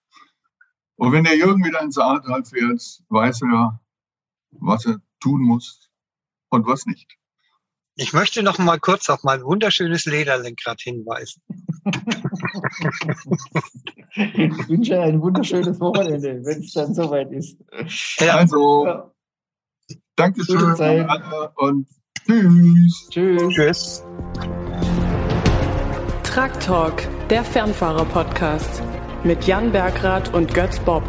[0.97, 3.79] Und wenn der Jürgen wieder ins Ahrtal fährt, weiß er,
[4.59, 5.89] was er tun muss
[6.49, 7.17] und was nicht.
[7.97, 11.41] Ich möchte noch mal kurz auf mein wunderschönes Lederlenkrad hinweisen.
[14.15, 17.57] Ich wünsche ein wunderschönes Wochenende, wenn es dann soweit ist.
[18.19, 19.11] Also, ja.
[20.15, 21.87] Dankeschön alle und
[22.25, 23.07] tschüss.
[23.09, 23.53] Tschüss.
[23.53, 24.03] Tschüss.
[26.23, 28.83] Truck Talk, der Fernfahrer-Podcast
[29.23, 31.03] mit Jan Bergrath und Götz Bob.